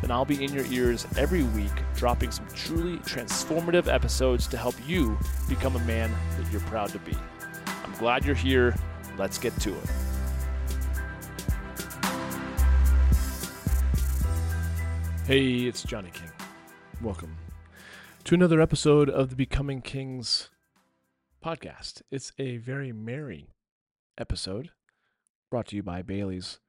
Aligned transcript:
then 0.00 0.10
I'll 0.10 0.24
be 0.24 0.42
in 0.42 0.52
your 0.52 0.64
ears 0.66 1.06
every 1.16 1.42
week, 1.42 1.72
dropping 1.96 2.30
some 2.30 2.46
truly 2.54 2.98
transformative 2.98 3.92
episodes 3.92 4.46
to 4.48 4.56
help 4.56 4.74
you 4.86 5.18
become 5.48 5.74
a 5.74 5.80
man 5.80 6.10
that 6.38 6.50
you're 6.52 6.60
proud 6.62 6.90
to 6.90 6.98
be. 7.00 7.16
I'm 7.84 7.92
glad 7.94 8.24
you're 8.24 8.34
here. 8.34 8.76
Let's 9.16 9.38
get 9.38 9.58
to 9.60 9.74
it. 9.74 9.90
Hey, 15.26 15.66
it's 15.66 15.82
Johnny 15.82 16.10
King. 16.10 16.30
Welcome 17.02 17.36
to 18.24 18.34
another 18.34 18.60
episode 18.60 19.10
of 19.10 19.30
the 19.30 19.36
Becoming 19.36 19.82
Kings 19.82 20.48
podcast. 21.44 22.02
It's 22.10 22.32
a 22.38 22.58
very 22.58 22.92
merry 22.92 23.48
episode 24.16 24.70
brought 25.50 25.66
to 25.68 25.76
you 25.76 25.82
by 25.82 26.02
Bailey's 26.02 26.60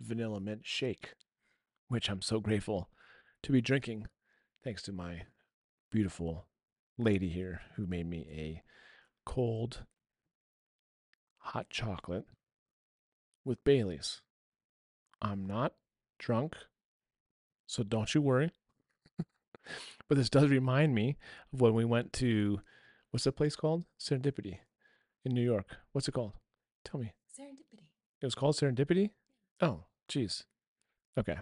Vanilla 0.00 0.40
Mint 0.40 0.60
Shake 0.64 1.14
which 1.88 2.08
I'm 2.08 2.22
so 2.22 2.40
grateful 2.40 2.88
to 3.42 3.52
be 3.52 3.60
drinking 3.60 4.06
thanks 4.62 4.82
to 4.82 4.92
my 4.92 5.22
beautiful 5.90 6.46
lady 6.98 7.28
here 7.28 7.60
who 7.76 7.86
made 7.86 8.08
me 8.08 8.26
a 8.30 8.62
cold 9.24 9.84
hot 11.38 11.68
chocolate 11.68 12.24
with 13.44 13.62
Bailey's. 13.64 14.22
I'm 15.20 15.46
not 15.46 15.74
drunk, 16.18 16.56
so 17.66 17.82
don't 17.82 18.14
you 18.14 18.22
worry. 18.22 18.50
but 20.08 20.16
this 20.16 20.30
does 20.30 20.50
remind 20.50 20.94
me 20.94 21.16
of 21.52 21.60
when 21.60 21.74
we 21.74 21.84
went 21.84 22.12
to 22.14 22.60
what's 23.10 23.24
the 23.24 23.32
place 23.32 23.56
called? 23.56 23.84
Serendipity 24.00 24.58
in 25.24 25.34
New 25.34 25.42
York. 25.42 25.76
What's 25.92 26.08
it 26.08 26.12
called? 26.12 26.32
Tell 26.84 27.00
me. 27.00 27.12
Serendipity. 27.38 27.84
It 28.20 28.26
was 28.26 28.34
called 28.34 28.56
Serendipity? 28.56 29.10
Oh, 29.60 29.84
jeez. 30.08 30.44
Okay. 31.18 31.38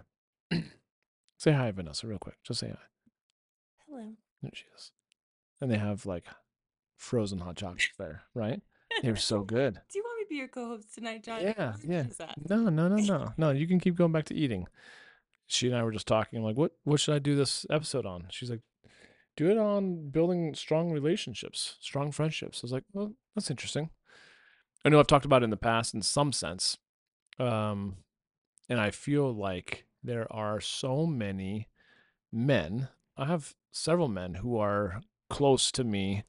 say 1.37 1.51
hi, 1.51 1.71
Vanessa, 1.71 2.07
real 2.07 2.19
quick. 2.19 2.37
Just 2.43 2.59
say 2.59 2.69
hi. 2.69 2.77
Hello. 3.87 4.13
There 4.41 4.51
she 4.53 4.65
is. 4.75 4.91
And 5.61 5.71
they 5.71 5.77
have 5.77 6.05
like 6.05 6.25
frozen 6.97 7.39
hot 7.39 7.55
chocolates 7.55 7.89
there, 7.97 8.23
right? 8.33 8.61
They're 9.01 9.15
so 9.15 9.41
good. 9.43 9.73
Do 9.73 9.99
you 9.99 10.03
want 10.03 10.19
me 10.19 10.23
to 10.25 10.29
be 10.29 10.35
your 10.35 10.47
co-host 10.47 10.93
tonight, 10.93 11.23
John? 11.23 11.41
Yeah, 11.41 11.73
yeah. 11.83 12.05
No, 12.49 12.69
no, 12.69 12.87
no, 12.87 12.95
no, 12.95 13.33
no. 13.37 13.51
You 13.51 13.67
can 13.67 13.79
keep 13.79 13.95
going 13.95 14.11
back 14.11 14.25
to 14.25 14.35
eating. 14.35 14.67
She 15.47 15.67
and 15.67 15.75
I 15.75 15.83
were 15.83 15.91
just 15.91 16.07
talking. 16.07 16.39
I'm 16.39 16.45
like, 16.45 16.57
what, 16.57 16.71
what 16.83 16.99
should 16.99 17.15
I 17.15 17.19
do 17.19 17.35
this 17.35 17.65
episode 17.69 18.05
on? 18.05 18.27
She's 18.29 18.49
like, 18.49 18.61
do 19.35 19.49
it 19.49 19.57
on 19.57 20.09
building 20.09 20.53
strong 20.53 20.91
relationships, 20.91 21.77
strong 21.81 22.11
friendships. 22.11 22.59
I 22.59 22.63
was 22.63 22.71
like, 22.71 22.83
well, 22.93 23.13
that's 23.35 23.49
interesting. 23.49 23.89
I 24.85 24.89
know 24.89 24.99
I've 24.99 25.07
talked 25.07 25.25
about 25.25 25.41
it 25.41 25.45
in 25.45 25.49
the 25.49 25.57
past 25.57 25.93
in 25.93 26.01
some 26.01 26.31
sense, 26.33 26.77
um, 27.39 27.97
and 28.69 28.79
I 28.79 28.91
feel 28.91 29.33
like 29.33 29.85
there 30.03 30.31
are 30.31 30.59
so 30.59 31.05
many 31.05 31.69
men. 32.31 32.89
I 33.17 33.25
have 33.25 33.55
several 33.71 34.07
men 34.07 34.35
who 34.35 34.57
are 34.57 35.01
close 35.29 35.71
to 35.71 35.83
me 35.83 36.23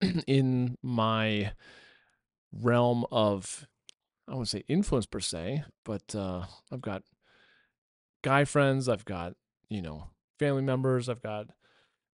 in 0.26 0.76
my 0.82 1.52
realm 2.52 3.06
of 3.10 3.66
I 4.28 4.32
wouldn't 4.32 4.48
say 4.48 4.64
influence 4.68 5.06
per 5.06 5.18
se, 5.18 5.64
but 5.84 6.14
uh, 6.14 6.44
I've 6.70 6.80
got 6.80 7.02
guy 8.22 8.44
friends, 8.44 8.88
I've 8.88 9.04
got, 9.04 9.34
you 9.68 9.82
know, 9.82 10.10
family 10.38 10.62
members, 10.62 11.08
I've 11.08 11.22
got, 11.22 11.46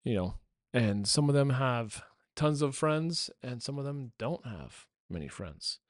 you 0.05 0.15
know, 0.15 0.35
and 0.73 1.09
some 1.09 1.29
of 1.29 1.35
them 1.35 1.51
have 1.51 2.05
tons 2.37 2.63
of 2.63 2.77
friends 2.77 3.31
and 3.43 3.61
some 3.61 3.79
of 3.79 3.85
them 3.85 4.13
don't 4.17 4.47
have 4.47 4.87
many 5.11 5.27
friends. 5.27 5.81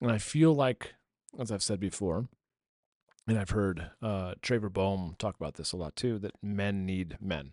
And 0.00 0.12
I 0.12 0.18
feel 0.18 0.54
like, 0.54 0.94
as 1.40 1.50
I've 1.50 1.62
said 1.62 1.80
before, 1.80 2.28
and 3.28 3.38
I've 3.38 3.50
heard 3.50 3.90
uh, 4.02 4.34
Traver 4.42 4.72
Boehm 4.72 5.14
talk 5.18 5.36
about 5.36 5.54
this 5.54 5.72
a 5.72 5.76
lot 5.76 5.94
too, 5.94 6.18
that 6.20 6.32
men 6.42 6.86
need 6.86 7.18
men. 7.20 7.52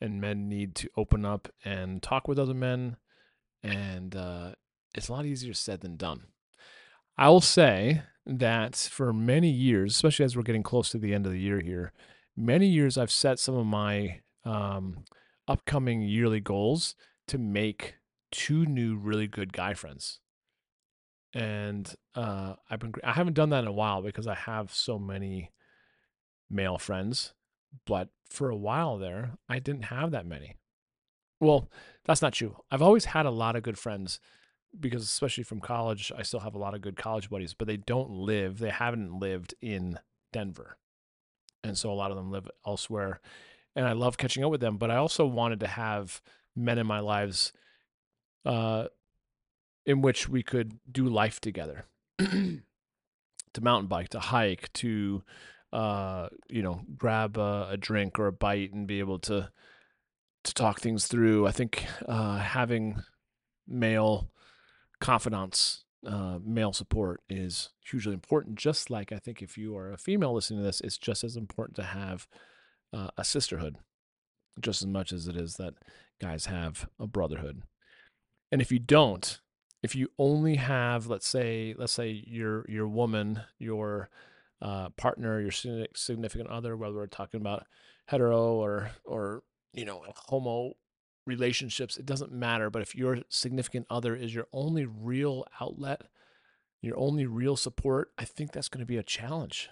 And 0.00 0.20
men 0.20 0.48
need 0.48 0.74
to 0.76 0.88
open 0.96 1.24
up 1.24 1.48
and 1.64 2.02
talk 2.02 2.26
with 2.26 2.38
other 2.38 2.54
men. 2.54 2.96
And 3.62 4.16
uh, 4.16 4.52
it's 4.94 5.08
a 5.08 5.12
lot 5.12 5.26
easier 5.26 5.54
said 5.54 5.82
than 5.82 5.96
done. 5.96 6.22
I 7.16 7.28
will 7.28 7.42
say 7.42 8.02
that 8.26 8.74
for 8.76 9.12
many 9.12 9.50
years, 9.50 9.94
especially 9.94 10.24
as 10.24 10.36
we're 10.36 10.42
getting 10.42 10.62
close 10.62 10.88
to 10.90 10.98
the 10.98 11.14
end 11.14 11.26
of 11.26 11.32
the 11.32 11.38
year 11.38 11.60
here, 11.60 11.92
many 12.36 12.66
years 12.66 12.96
I've 12.96 13.12
set 13.12 13.38
some 13.38 13.54
of 13.54 13.66
my 13.66 14.20
um, 14.44 15.04
upcoming 15.46 16.02
yearly 16.02 16.40
goals 16.40 16.94
to 17.28 17.38
make 17.38 17.96
two 18.32 18.64
new 18.64 18.96
really 18.96 19.26
good 19.26 19.52
guy 19.52 19.74
friends 19.74 20.20
and 21.34 21.92
uh, 22.14 22.54
I've 22.70 22.80
been 22.80 22.94
I 23.02 23.12
haven't 23.12 23.34
done 23.34 23.50
that 23.50 23.64
in 23.64 23.68
a 23.68 23.72
while 23.72 24.02
because 24.02 24.26
I 24.26 24.34
have 24.34 24.72
so 24.72 24.98
many 24.98 25.50
male 26.50 26.78
friends, 26.78 27.34
but 27.86 28.08
for 28.28 28.50
a 28.50 28.56
while 28.56 28.98
there 28.98 29.32
I 29.48 29.58
didn't 29.58 29.84
have 29.86 30.10
that 30.10 30.26
many. 30.26 30.56
Well, 31.40 31.68
that's 32.04 32.22
not 32.22 32.34
true. 32.34 32.56
I've 32.70 32.82
always 32.82 33.06
had 33.06 33.26
a 33.26 33.30
lot 33.30 33.56
of 33.56 33.62
good 33.62 33.78
friends 33.78 34.20
because 34.78 35.02
especially 35.02 35.44
from 35.44 35.60
college, 35.60 36.12
I 36.16 36.22
still 36.22 36.40
have 36.40 36.54
a 36.54 36.58
lot 36.58 36.74
of 36.74 36.80
good 36.80 36.96
college 36.96 37.28
buddies, 37.28 37.54
but 37.54 37.66
they 37.66 37.76
don't 37.76 38.10
live, 38.10 38.58
they 38.58 38.70
haven't 38.70 39.18
lived 39.18 39.54
in 39.60 39.98
Denver. 40.32 40.76
And 41.64 41.76
so 41.76 41.92
a 41.92 41.94
lot 41.94 42.10
of 42.10 42.16
them 42.16 42.30
live 42.30 42.48
elsewhere. 42.66 43.20
And 43.74 43.86
I 43.86 43.92
love 43.92 44.18
catching 44.18 44.44
up 44.44 44.50
with 44.50 44.60
them, 44.60 44.76
but 44.76 44.90
I 44.90 44.96
also 44.96 45.26
wanted 45.26 45.60
to 45.60 45.66
have 45.66 46.22
men 46.54 46.78
in 46.78 46.86
my 46.86 47.00
lives 47.00 47.52
uh, 48.44 48.86
in 49.86 50.00
which 50.00 50.28
we 50.28 50.42
could 50.42 50.78
do 50.90 51.08
life 51.08 51.40
together 51.40 51.84
to 52.18 52.60
mountain 53.60 53.88
bike 53.88 54.08
to 54.10 54.20
hike 54.20 54.72
to 54.72 55.22
uh, 55.72 56.28
you 56.48 56.62
know 56.62 56.82
grab 56.96 57.36
a, 57.38 57.68
a, 57.70 57.76
drink 57.76 58.18
or 58.18 58.26
a 58.26 58.32
bite 58.32 58.72
and 58.72 58.86
be 58.86 58.98
able 58.98 59.18
to 59.18 59.50
to 60.44 60.54
talk 60.54 60.80
things 60.80 61.06
through. 61.06 61.46
I 61.46 61.52
think 61.52 61.86
uh, 62.06 62.38
having 62.38 63.02
male 63.66 64.30
confidants 65.00 65.84
uh, 66.06 66.38
male 66.44 66.72
support 66.72 67.22
is 67.30 67.70
hugely 67.84 68.12
important 68.12 68.56
just 68.56 68.90
like 68.90 69.12
i 69.12 69.18
think 69.18 69.40
if 69.40 69.56
you 69.56 69.76
are 69.76 69.92
a 69.92 69.96
female 69.96 70.34
listening 70.34 70.58
to 70.58 70.64
this 70.64 70.80
it's 70.80 70.98
just 70.98 71.22
as 71.22 71.36
important 71.36 71.76
to 71.76 71.82
have 71.82 72.26
uh, 72.92 73.08
a 73.16 73.24
sisterhood 73.24 73.76
just 74.60 74.82
as 74.82 74.86
much 74.86 75.12
as 75.12 75.28
it 75.28 75.36
is 75.36 75.54
that 75.54 75.74
guys 76.20 76.46
have 76.46 76.88
a 76.98 77.06
brotherhood. 77.06 77.62
And 78.50 78.60
if 78.60 78.70
you 78.70 78.78
don't 78.78 79.40
if 79.82 79.96
you 79.96 80.08
only 80.18 80.56
have 80.56 81.06
let's 81.06 81.28
say 81.28 81.74
let's 81.76 81.92
say 81.92 82.22
your 82.26 82.64
your 82.68 82.88
woman 82.88 83.42
your 83.58 84.08
uh, 84.60 84.88
partner 84.90 85.40
your 85.40 85.50
significant 85.50 86.48
other 86.48 86.76
whether 86.76 86.94
we're 86.94 87.06
talking 87.06 87.40
about 87.40 87.66
hetero 88.06 88.54
or 88.54 88.90
or 89.04 89.42
you 89.72 89.84
know 89.84 90.04
homo 90.28 90.72
relationships 91.26 91.96
it 91.96 92.06
doesn't 92.06 92.32
matter 92.32 92.70
but 92.70 92.82
if 92.82 92.94
your 92.94 93.18
significant 93.28 93.86
other 93.90 94.14
is 94.14 94.34
your 94.34 94.46
only 94.52 94.84
real 94.84 95.44
outlet 95.60 96.02
your 96.80 96.98
only 96.98 97.26
real 97.26 97.56
support 97.56 98.10
i 98.18 98.24
think 98.24 98.52
that's 98.52 98.68
going 98.68 98.80
to 98.80 98.86
be 98.86 98.96
a 98.96 99.02
challenge 99.02 99.68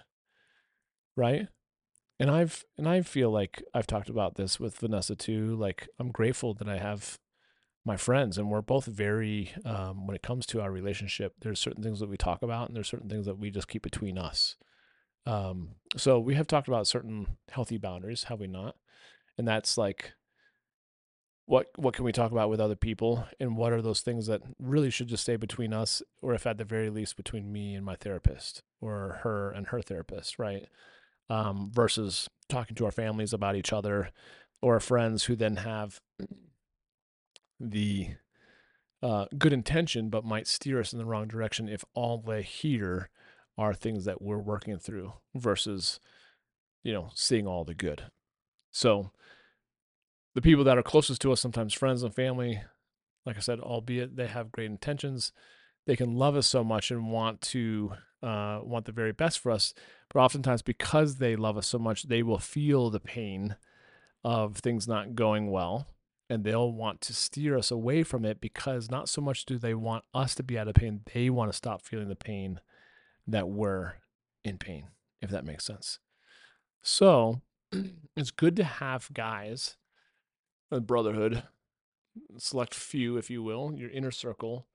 right? 1.17 1.47
And 2.19 2.29
i've 2.29 2.65
and 2.77 2.87
i 2.87 3.01
feel 3.01 3.31
like 3.31 3.63
i've 3.73 3.87
talked 3.87 4.07
about 4.07 4.35
this 4.35 4.59
with 4.59 4.77
vanessa 4.77 5.15
too 5.15 5.55
like 5.55 5.89
i'm 5.99 6.11
grateful 6.11 6.53
that 6.53 6.69
i 6.69 6.77
have 6.77 7.17
my 7.85 7.97
friends 7.97 8.37
and 8.37 8.49
we're 8.49 8.61
both 8.61 8.85
very 8.85 9.51
um, 9.65 10.05
when 10.05 10.15
it 10.15 10.21
comes 10.21 10.45
to 10.45 10.61
our 10.61 10.71
relationship 10.71 11.33
there's 11.41 11.59
certain 11.59 11.81
things 11.81 11.99
that 11.99 12.09
we 12.09 12.17
talk 12.17 12.41
about 12.43 12.67
and 12.67 12.75
there's 12.75 12.87
certain 12.87 13.09
things 13.09 13.25
that 13.25 13.39
we 13.39 13.49
just 13.49 13.67
keep 13.67 13.81
between 13.81 14.17
us. 14.17 14.55
Um, 15.25 15.75
so 15.97 16.19
we 16.19 16.35
have 16.35 16.47
talked 16.47 16.67
about 16.67 16.87
certain 16.87 17.37
healthy 17.49 17.77
boundaries 17.77 18.25
have 18.25 18.39
we 18.39 18.47
not? 18.47 18.75
And 19.37 19.47
that's 19.47 19.77
like 19.77 20.13
what 21.45 21.67
what 21.75 21.95
can 21.95 22.05
we 22.05 22.11
talk 22.11 22.31
about 22.31 22.49
with 22.49 22.61
other 22.61 22.75
people? 22.75 23.27
And 23.39 23.57
what 23.57 23.73
are 23.73 23.81
those 23.81 24.01
things 24.01 24.27
that 24.27 24.41
really 24.59 24.91
should 24.91 25.07
just 25.07 25.23
stay 25.23 25.35
between 25.35 25.73
us 25.73 26.03
or 26.21 26.33
if 26.33 26.45
at 26.45 26.57
the 26.57 26.63
very 26.63 26.89
least 26.89 27.17
between 27.17 27.51
me 27.51 27.73
and 27.73 27.85
my 27.85 27.95
therapist 27.95 28.61
or 28.79 29.19
her 29.23 29.51
and 29.51 29.67
her 29.67 29.81
therapist 29.81 30.37
right? 30.37 30.67
Um, 31.29 31.71
versus 31.73 32.29
talking 32.49 32.75
to 32.75 32.85
our 32.85 32.91
families 32.91 33.33
about 33.33 33.55
each 33.55 33.73
other 33.73 34.11
or 34.61 34.79
friends 34.79 35.23
who 35.23 35.35
then 35.35 35.55
have 35.55 35.99
the 37.69 38.15
uh, 39.03 39.25
good 39.37 39.53
intention, 39.53 40.09
but 40.09 40.25
might 40.25 40.47
steer 40.47 40.79
us 40.79 40.93
in 40.93 40.99
the 40.99 41.05
wrong 41.05 41.27
direction 41.27 41.67
if 41.67 41.83
all 41.93 42.17
they 42.17 42.41
hear 42.41 43.09
are 43.57 43.73
things 43.73 44.05
that 44.05 44.21
we're 44.21 44.37
working 44.37 44.77
through 44.77 45.13
versus, 45.35 45.99
you 46.83 46.93
know, 46.93 47.09
seeing 47.13 47.47
all 47.47 47.63
the 47.63 47.73
good. 47.73 48.03
So 48.71 49.11
the 50.33 50.41
people 50.41 50.63
that 50.63 50.77
are 50.77 50.83
closest 50.83 51.21
to 51.21 51.31
us, 51.31 51.41
sometimes 51.41 51.73
friends 51.73 52.03
and 52.03 52.13
family, 52.13 52.61
like 53.25 53.37
I 53.37 53.41
said, 53.41 53.59
albeit 53.59 54.15
they 54.15 54.27
have 54.27 54.51
great 54.51 54.69
intentions, 54.69 55.31
they 55.85 55.95
can 55.95 56.15
love 56.15 56.35
us 56.35 56.47
so 56.47 56.63
much 56.63 56.91
and 56.91 57.11
want 57.11 57.41
to 57.41 57.93
uh, 58.23 58.59
want 58.63 58.85
the 58.85 58.91
very 58.91 59.11
best 59.11 59.39
for 59.39 59.51
us. 59.51 59.73
But 60.13 60.19
oftentimes, 60.19 60.61
because 60.61 61.15
they 61.15 61.35
love 61.35 61.57
us 61.57 61.67
so 61.67 61.79
much, 61.79 62.03
they 62.03 62.21
will 62.21 62.37
feel 62.37 62.89
the 62.89 62.99
pain 62.99 63.55
of 64.23 64.57
things 64.57 64.87
not 64.87 65.15
going 65.15 65.49
well 65.49 65.87
and 66.31 66.45
they'll 66.45 66.71
want 66.71 67.01
to 67.01 67.13
steer 67.13 67.57
us 67.57 67.71
away 67.71 68.03
from 68.03 68.23
it 68.23 68.39
because 68.39 68.89
not 68.89 69.09
so 69.09 69.19
much 69.19 69.43
do 69.43 69.57
they 69.57 69.73
want 69.73 70.05
us 70.13 70.33
to 70.33 70.41
be 70.41 70.57
out 70.57 70.69
of 70.69 70.75
pain, 70.75 71.01
they 71.13 71.29
want 71.29 71.51
to 71.51 71.57
stop 71.57 71.81
feeling 71.81 72.07
the 72.07 72.15
pain 72.15 72.61
that 73.27 73.49
we're 73.49 73.95
in 74.45 74.57
pain, 74.57 74.87
if 75.21 75.29
that 75.29 75.43
makes 75.43 75.65
sense. 75.65 75.99
So 76.81 77.41
it's 78.15 78.31
good 78.31 78.55
to 78.55 78.63
have 78.63 79.13
guys, 79.13 79.75
a 80.71 80.79
brotherhood, 80.79 81.43
select 82.37 82.73
few, 82.73 83.17
if 83.17 83.29
you 83.29 83.43
will, 83.43 83.73
your 83.75 83.89
inner 83.89 84.11
circle 84.11 84.67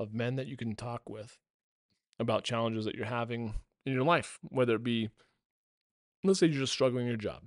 of 0.00 0.12
men 0.12 0.34
that 0.34 0.48
you 0.48 0.56
can 0.56 0.74
talk 0.74 1.08
with 1.08 1.38
about 2.18 2.42
challenges 2.42 2.86
that 2.86 2.96
you're 2.96 3.06
having 3.06 3.54
in 3.86 3.92
your 3.92 4.02
life, 4.02 4.40
whether 4.42 4.74
it 4.74 4.82
be, 4.82 5.10
let's 6.24 6.40
say 6.40 6.48
you're 6.48 6.62
just 6.62 6.72
struggling 6.72 7.04
in 7.04 7.08
your 7.08 7.16
job 7.16 7.44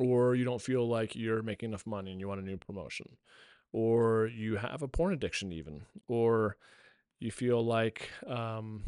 or 0.00 0.34
you 0.34 0.44
don't 0.44 0.62
feel 0.62 0.88
like 0.88 1.14
you're 1.14 1.42
making 1.42 1.68
enough 1.68 1.86
money 1.86 2.10
and 2.10 2.20
you 2.20 2.26
want 2.26 2.40
a 2.40 2.44
new 2.44 2.56
promotion, 2.56 3.06
or 3.70 4.30
you 4.34 4.56
have 4.56 4.80
a 4.82 4.88
porn 4.88 5.12
addiction, 5.12 5.52
even, 5.52 5.82
or 6.08 6.56
you 7.18 7.30
feel 7.30 7.62
like 7.62 8.08
um, 8.26 8.82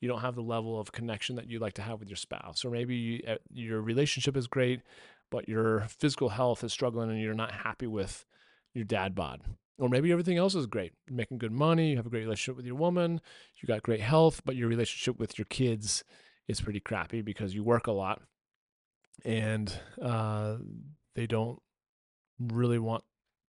you 0.00 0.08
don't 0.08 0.22
have 0.22 0.34
the 0.34 0.42
level 0.42 0.80
of 0.80 0.90
connection 0.90 1.36
that 1.36 1.50
you'd 1.50 1.60
like 1.60 1.74
to 1.74 1.82
have 1.82 2.00
with 2.00 2.08
your 2.08 2.16
spouse, 2.16 2.64
or 2.64 2.70
maybe 2.70 2.96
you, 2.96 3.22
uh, 3.28 3.34
your 3.52 3.82
relationship 3.82 4.34
is 4.34 4.46
great, 4.46 4.80
but 5.30 5.50
your 5.50 5.80
physical 5.98 6.30
health 6.30 6.64
is 6.64 6.72
struggling 6.72 7.10
and 7.10 7.20
you're 7.20 7.34
not 7.34 7.52
happy 7.52 7.86
with 7.86 8.24
your 8.72 8.84
dad 8.84 9.14
bod. 9.14 9.42
Or 9.78 9.90
maybe 9.90 10.12
everything 10.12 10.38
else 10.38 10.54
is 10.54 10.66
great. 10.66 10.92
You're 11.06 11.16
making 11.16 11.38
good 11.38 11.52
money, 11.52 11.90
you 11.90 11.96
have 11.96 12.06
a 12.06 12.10
great 12.10 12.22
relationship 12.22 12.56
with 12.56 12.66
your 12.66 12.76
woman, 12.76 13.20
you 13.60 13.66
got 13.66 13.82
great 13.82 14.00
health, 14.00 14.40
but 14.46 14.56
your 14.56 14.68
relationship 14.68 15.18
with 15.18 15.38
your 15.38 15.46
kids 15.46 16.04
is 16.48 16.62
pretty 16.62 16.80
crappy 16.80 17.20
because 17.20 17.54
you 17.54 17.62
work 17.62 17.86
a 17.86 17.92
lot 17.92 18.22
and 19.24 19.72
uh, 20.00 20.56
they 21.14 21.26
don't 21.26 21.60
really 22.38 22.78
want 22.78 23.04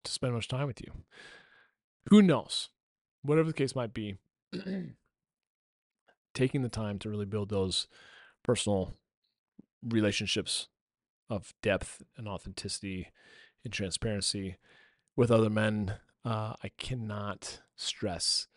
to 0.04 0.12
spend 0.12 0.34
much 0.34 0.48
time 0.48 0.66
with 0.66 0.80
you. 0.80 0.92
Who 2.10 2.22
knows? 2.22 2.70
Whatever 3.22 3.48
the 3.48 3.54
case 3.54 3.76
might 3.76 3.94
be, 3.94 4.16
taking 6.34 6.62
the 6.62 6.68
time 6.68 6.98
to 6.98 7.08
really 7.08 7.26
build 7.26 7.48
those 7.48 7.86
personal 8.42 8.94
relationships 9.82 10.68
of 11.30 11.54
depth 11.62 12.02
and 12.16 12.28
authenticity 12.28 13.08
and 13.64 13.72
transparency 13.72 14.56
with 15.16 15.30
other 15.30 15.50
men, 15.50 15.94
uh, 16.24 16.54
I 16.62 16.70
cannot 16.76 17.60
stress 17.76 18.48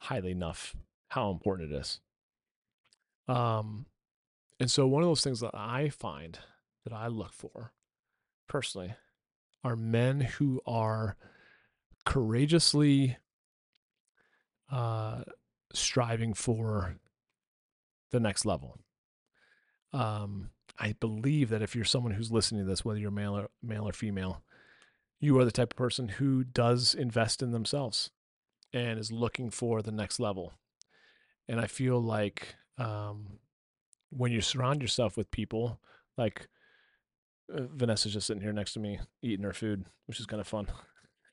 highly 0.00 0.30
enough 0.30 0.74
how 1.08 1.30
important 1.30 1.72
it 1.72 1.76
is. 1.76 2.00
Um, 3.26 3.86
and 4.60 4.70
so, 4.70 4.86
one 4.86 5.02
of 5.02 5.08
those 5.08 5.22
things 5.22 5.40
that 5.40 5.54
I 5.54 5.88
find 5.88 6.38
that 6.84 6.92
I 6.92 7.06
look 7.06 7.32
for 7.32 7.72
personally 8.48 8.94
are 9.62 9.76
men 9.76 10.20
who 10.20 10.60
are 10.66 11.16
courageously 12.04 13.18
uh, 14.70 15.22
striving 15.72 16.34
for 16.34 16.96
the 18.10 18.20
next 18.20 18.46
level. 18.46 18.78
Um, 19.92 20.50
I 20.78 20.94
believe 20.98 21.50
that 21.50 21.62
if 21.62 21.74
you're 21.74 21.84
someone 21.84 22.12
who's 22.12 22.32
listening 22.32 22.62
to 22.62 22.68
this, 22.68 22.84
whether 22.84 22.98
you're 22.98 23.10
male 23.10 23.36
or 23.36 23.50
male 23.62 23.88
or 23.88 23.92
female, 23.92 24.42
you 25.20 25.38
are 25.38 25.44
the 25.44 25.50
type 25.50 25.72
of 25.72 25.76
person 25.76 26.08
who 26.08 26.44
does 26.44 26.94
invest 26.94 27.42
in 27.42 27.50
themselves 27.50 28.10
and 28.72 28.98
is 28.98 29.10
looking 29.10 29.50
for 29.50 29.82
the 29.82 29.92
next 29.92 30.20
level. 30.20 30.52
And 31.48 31.60
I 31.60 31.66
feel 31.66 32.00
like 32.00 32.54
um, 32.76 33.38
when 34.10 34.32
you 34.32 34.40
surround 34.40 34.82
yourself 34.82 35.16
with 35.16 35.30
people 35.30 35.80
like 36.16 36.48
uh, 37.54 37.62
Vanessa's 37.74 38.12
just 38.12 38.26
sitting 38.26 38.42
here 38.42 38.52
next 38.52 38.72
to 38.74 38.80
me 38.80 39.00
eating 39.22 39.44
her 39.44 39.52
food, 39.52 39.84
which 40.06 40.20
is 40.20 40.26
kind 40.26 40.40
of 40.40 40.48
fun. 40.48 40.66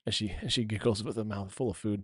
And 0.07 0.13
she 0.13 0.36
and 0.39 0.54
she 0.54 0.66
giggles 0.66 1.04
with 1.04 1.18
a 1.18 1.24
mouth 1.24 1.51
full 1.51 1.72
of 1.72 1.77
food. 1.77 2.04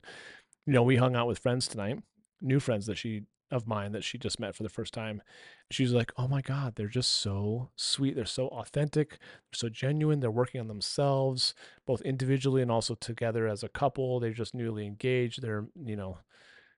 You 0.66 0.74
know, 0.74 0.82
we 0.82 0.96
hung 0.96 1.16
out 1.16 1.28
with 1.28 1.38
friends 1.38 1.68
tonight, 1.68 2.00
new 2.42 2.60
friends 2.60 2.88
that 2.88 2.98
she 2.98 3.26
of 3.52 3.68
mine 3.68 3.92
that 3.92 4.04
she 4.04 4.18
just 4.18 4.40
met 4.40 4.56
for 4.56 4.64
the 4.64 4.70
first 4.70 4.92
time. 4.92 5.22
She's 5.70 5.94
like, 5.94 6.12
"Oh 6.18 6.28
my 6.28 6.42
god, 6.42 6.74
they're 6.76 6.88
just 6.88 7.12
so 7.12 7.70
sweet. 7.76 8.16
They're 8.16 8.26
so 8.26 8.48
authentic. 8.48 9.12
They're 9.12 9.20
so 9.54 9.70
genuine. 9.70 10.20
They're 10.20 10.32
working 10.32 10.60
on 10.60 10.68
themselves, 10.68 11.54
both 11.86 12.02
individually 12.02 12.64
and 12.64 12.72
also 12.72 12.96
together 12.96 13.48
as 13.48 13.62
a 13.62 13.70
couple. 13.70 14.20
They're 14.20 14.34
just 14.34 14.56
newly 14.56 14.88
engaged. 14.88 15.42
They're, 15.42 15.68
you 15.76 15.96
know, 15.96 16.18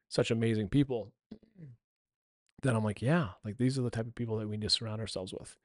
such 0.10 0.30
amazing 0.30 0.68
people." 0.68 1.13
Then 2.63 2.75
I'm 2.75 2.83
like, 2.83 3.01
"Yeah, 3.01 3.30
like 3.45 3.57
these 3.57 3.77
are 3.77 3.83
the 3.83 3.89
type 3.92 4.07
of 4.07 4.15
people 4.15 4.38
that 4.38 4.48
we 4.48 4.57
need 4.57 4.63
to 4.63 4.69
surround 4.69 5.00
ourselves 5.00 5.33
with." 5.33 5.56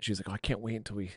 she's 0.00 0.18
like, 0.18 0.28
oh, 0.28 0.34
I 0.34 0.38
can't 0.38 0.60
wait 0.60 0.76
until 0.76 0.96
we 0.96 1.12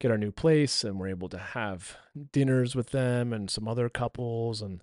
get 0.00 0.10
our 0.10 0.18
new 0.18 0.30
place 0.30 0.84
and 0.84 0.98
we're 0.98 1.08
able 1.08 1.28
to 1.30 1.38
have 1.38 1.96
dinners 2.32 2.76
with 2.76 2.90
them 2.90 3.32
and 3.32 3.50
some 3.50 3.66
other 3.66 3.88
couples. 3.88 4.62
And 4.62 4.82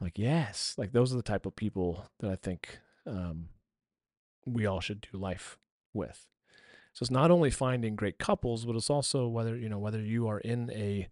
I'm 0.00 0.06
like, 0.06 0.18
yes, 0.18 0.74
like 0.76 0.92
those 0.92 1.12
are 1.12 1.16
the 1.16 1.22
type 1.22 1.46
of 1.46 1.56
people 1.56 2.06
that 2.20 2.30
I 2.30 2.36
think 2.36 2.78
um, 3.06 3.48
we 4.46 4.66
all 4.66 4.80
should 4.80 5.06
do 5.12 5.18
life 5.18 5.58
with. 5.92 6.26
So 6.92 7.04
it's 7.04 7.10
not 7.10 7.30
only 7.30 7.50
finding 7.50 7.94
great 7.94 8.18
couples, 8.18 8.64
but 8.64 8.74
it's 8.74 8.90
also 8.90 9.28
whether 9.28 9.56
you 9.56 9.68
know 9.68 9.78
whether 9.78 10.00
you 10.00 10.26
are 10.26 10.40
in 10.40 10.68
a 10.72 11.06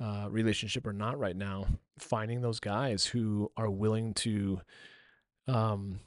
uh, 0.00 0.28
relationship 0.30 0.86
or 0.86 0.92
not 0.92 1.18
right 1.18 1.34
now, 1.34 1.66
finding 1.98 2.40
those 2.40 2.60
guys 2.60 3.04
who 3.04 3.50
are 3.56 3.68
willing 3.68 4.14
to 4.14 4.60
um, 5.48 5.98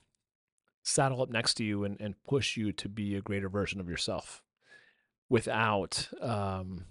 saddle 0.83 1.21
up 1.21 1.29
next 1.29 1.55
to 1.55 1.63
you 1.63 1.83
and, 1.83 1.99
and 1.99 2.15
push 2.27 2.57
you 2.57 2.71
to 2.71 2.89
be 2.89 3.15
a 3.15 3.21
greater 3.21 3.49
version 3.49 3.79
of 3.79 3.89
yourself 3.89 4.41
without 5.29 6.09
um, 6.21 6.85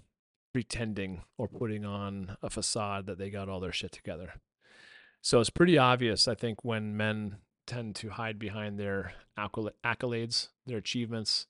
pretending 0.53 1.21
or 1.37 1.47
putting 1.47 1.85
on 1.85 2.37
a 2.41 2.49
facade 2.49 3.05
that 3.05 3.17
they 3.17 3.29
got 3.29 3.49
all 3.49 3.59
their 3.59 3.71
shit 3.71 3.91
together. 3.91 4.33
So 5.21 5.39
it's 5.39 5.49
pretty 5.49 5.77
obvious, 5.77 6.27
I 6.27 6.35
think, 6.35 6.63
when 6.63 6.97
men 6.97 7.37
tend 7.67 7.95
to 7.97 8.09
hide 8.09 8.39
behind 8.39 8.79
their 8.79 9.13
accolades, 9.37 10.47
their 10.65 10.79
achievements, 10.79 11.45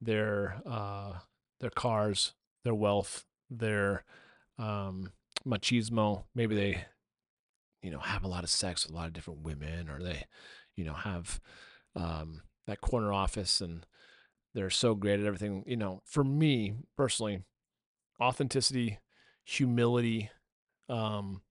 their 0.00 0.62
uh, 0.64 1.14
their 1.60 1.70
cars, 1.70 2.34
their 2.64 2.74
wealth, 2.74 3.24
their 3.50 4.04
um, 4.58 5.10
machismo. 5.46 6.24
Maybe 6.34 6.54
they, 6.54 6.84
you 7.82 7.90
know, 7.90 7.98
have 7.98 8.24
a 8.24 8.28
lot 8.28 8.44
of 8.44 8.50
sex 8.50 8.84
with 8.84 8.92
a 8.92 8.96
lot 8.96 9.06
of 9.06 9.12
different 9.12 9.42
women, 9.42 9.88
or 9.88 10.02
they, 10.02 10.24
you 10.76 10.84
know, 10.84 10.94
have 10.94 11.40
um, 11.96 12.42
that 12.66 12.80
corner 12.80 13.12
office 13.12 13.60
and 13.60 13.86
they're 14.54 14.70
so 14.70 14.94
great 14.94 15.20
at 15.20 15.26
everything. 15.26 15.64
You 15.66 15.76
know, 15.76 16.00
for 16.04 16.24
me 16.24 16.74
personally, 16.96 17.42
authenticity, 18.20 18.98
humility, 19.44 20.30
um, 20.88 21.42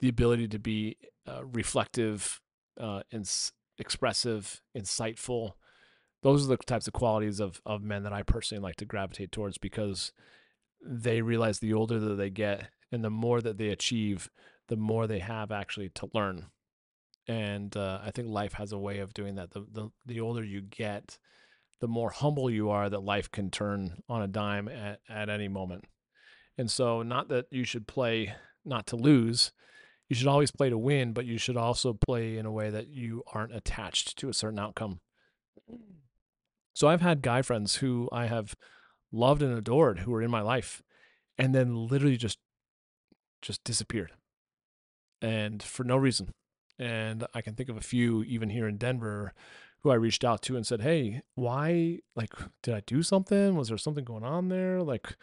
the 0.00 0.08
ability 0.08 0.48
to 0.48 0.58
be 0.58 0.96
uh, 1.26 1.44
reflective, 1.44 2.40
uh, 2.80 3.02
expressive, 3.78 4.62
insightful. 4.76 5.52
Those 6.22 6.44
are 6.44 6.48
the 6.48 6.56
types 6.56 6.86
of 6.86 6.92
qualities 6.94 7.40
of 7.40 7.60
of 7.66 7.82
men 7.82 8.02
that 8.04 8.12
I 8.12 8.22
personally 8.22 8.62
like 8.62 8.76
to 8.76 8.84
gravitate 8.84 9.32
towards 9.32 9.58
because 9.58 10.12
they 10.84 11.22
realize 11.22 11.58
the 11.58 11.74
older 11.74 11.98
that 11.98 12.14
they 12.14 12.30
get 12.30 12.70
and 12.90 13.04
the 13.04 13.10
more 13.10 13.40
that 13.40 13.58
they 13.58 13.68
achieve, 13.68 14.30
the 14.68 14.76
more 14.76 15.06
they 15.06 15.18
have 15.18 15.50
actually 15.52 15.90
to 15.90 16.08
learn. 16.14 16.46
And 17.28 17.76
uh, 17.76 18.00
I 18.02 18.10
think 18.10 18.28
life 18.28 18.54
has 18.54 18.72
a 18.72 18.78
way 18.78 18.98
of 18.98 19.12
doing 19.12 19.34
that. 19.34 19.50
The, 19.50 19.66
the 19.70 19.90
the 20.06 20.20
older 20.20 20.42
you 20.42 20.62
get, 20.62 21.18
the 21.80 21.88
more 21.88 22.10
humble 22.10 22.50
you 22.50 22.70
are 22.70 22.88
that 22.88 23.02
life 23.02 23.30
can 23.30 23.50
turn 23.50 24.02
on 24.08 24.22
a 24.22 24.28
dime 24.28 24.66
at, 24.68 25.00
at 25.08 25.28
any 25.28 25.46
moment. 25.46 25.84
And 26.56 26.70
so, 26.70 27.02
not 27.02 27.28
that 27.28 27.46
you 27.50 27.64
should 27.64 27.86
play 27.86 28.34
not 28.64 28.86
to 28.88 28.96
lose, 28.96 29.52
you 30.08 30.16
should 30.16 30.26
always 30.26 30.50
play 30.50 30.70
to 30.70 30.78
win, 30.78 31.12
but 31.12 31.26
you 31.26 31.38
should 31.38 31.56
also 31.56 31.92
play 31.92 32.38
in 32.38 32.46
a 32.46 32.52
way 32.52 32.70
that 32.70 32.88
you 32.88 33.22
aren't 33.32 33.54
attached 33.54 34.16
to 34.18 34.28
a 34.28 34.34
certain 34.34 34.58
outcome. 34.58 35.00
So, 36.72 36.88
I've 36.88 37.02
had 37.02 37.20
guy 37.20 37.42
friends 37.42 37.76
who 37.76 38.08
I 38.10 38.26
have 38.26 38.56
loved 39.12 39.42
and 39.42 39.56
adored 39.56 40.00
who 40.00 40.10
were 40.10 40.22
in 40.22 40.30
my 40.30 40.40
life 40.40 40.82
and 41.38 41.54
then 41.54 41.74
literally 41.88 42.16
just 42.16 42.38
just 43.40 43.62
disappeared 43.64 44.12
and 45.22 45.62
for 45.62 45.84
no 45.84 45.96
reason 45.96 46.32
and 46.78 47.26
i 47.34 47.40
can 47.40 47.54
think 47.54 47.68
of 47.68 47.76
a 47.76 47.82
few 47.82 48.22
even 48.24 48.50
here 48.50 48.68
in 48.68 48.76
denver 48.76 49.32
who 49.82 49.90
I 49.90 49.94
reached 49.94 50.24
out 50.24 50.42
to 50.42 50.56
and 50.56 50.66
said, 50.66 50.80
"Hey, 50.80 51.22
why? 51.34 52.00
Like, 52.16 52.34
did 52.62 52.74
I 52.74 52.80
do 52.86 53.02
something? 53.02 53.56
Was 53.56 53.68
there 53.68 53.78
something 53.78 54.04
going 54.04 54.24
on 54.24 54.48
there? 54.48 54.82
Like?" 54.82 55.16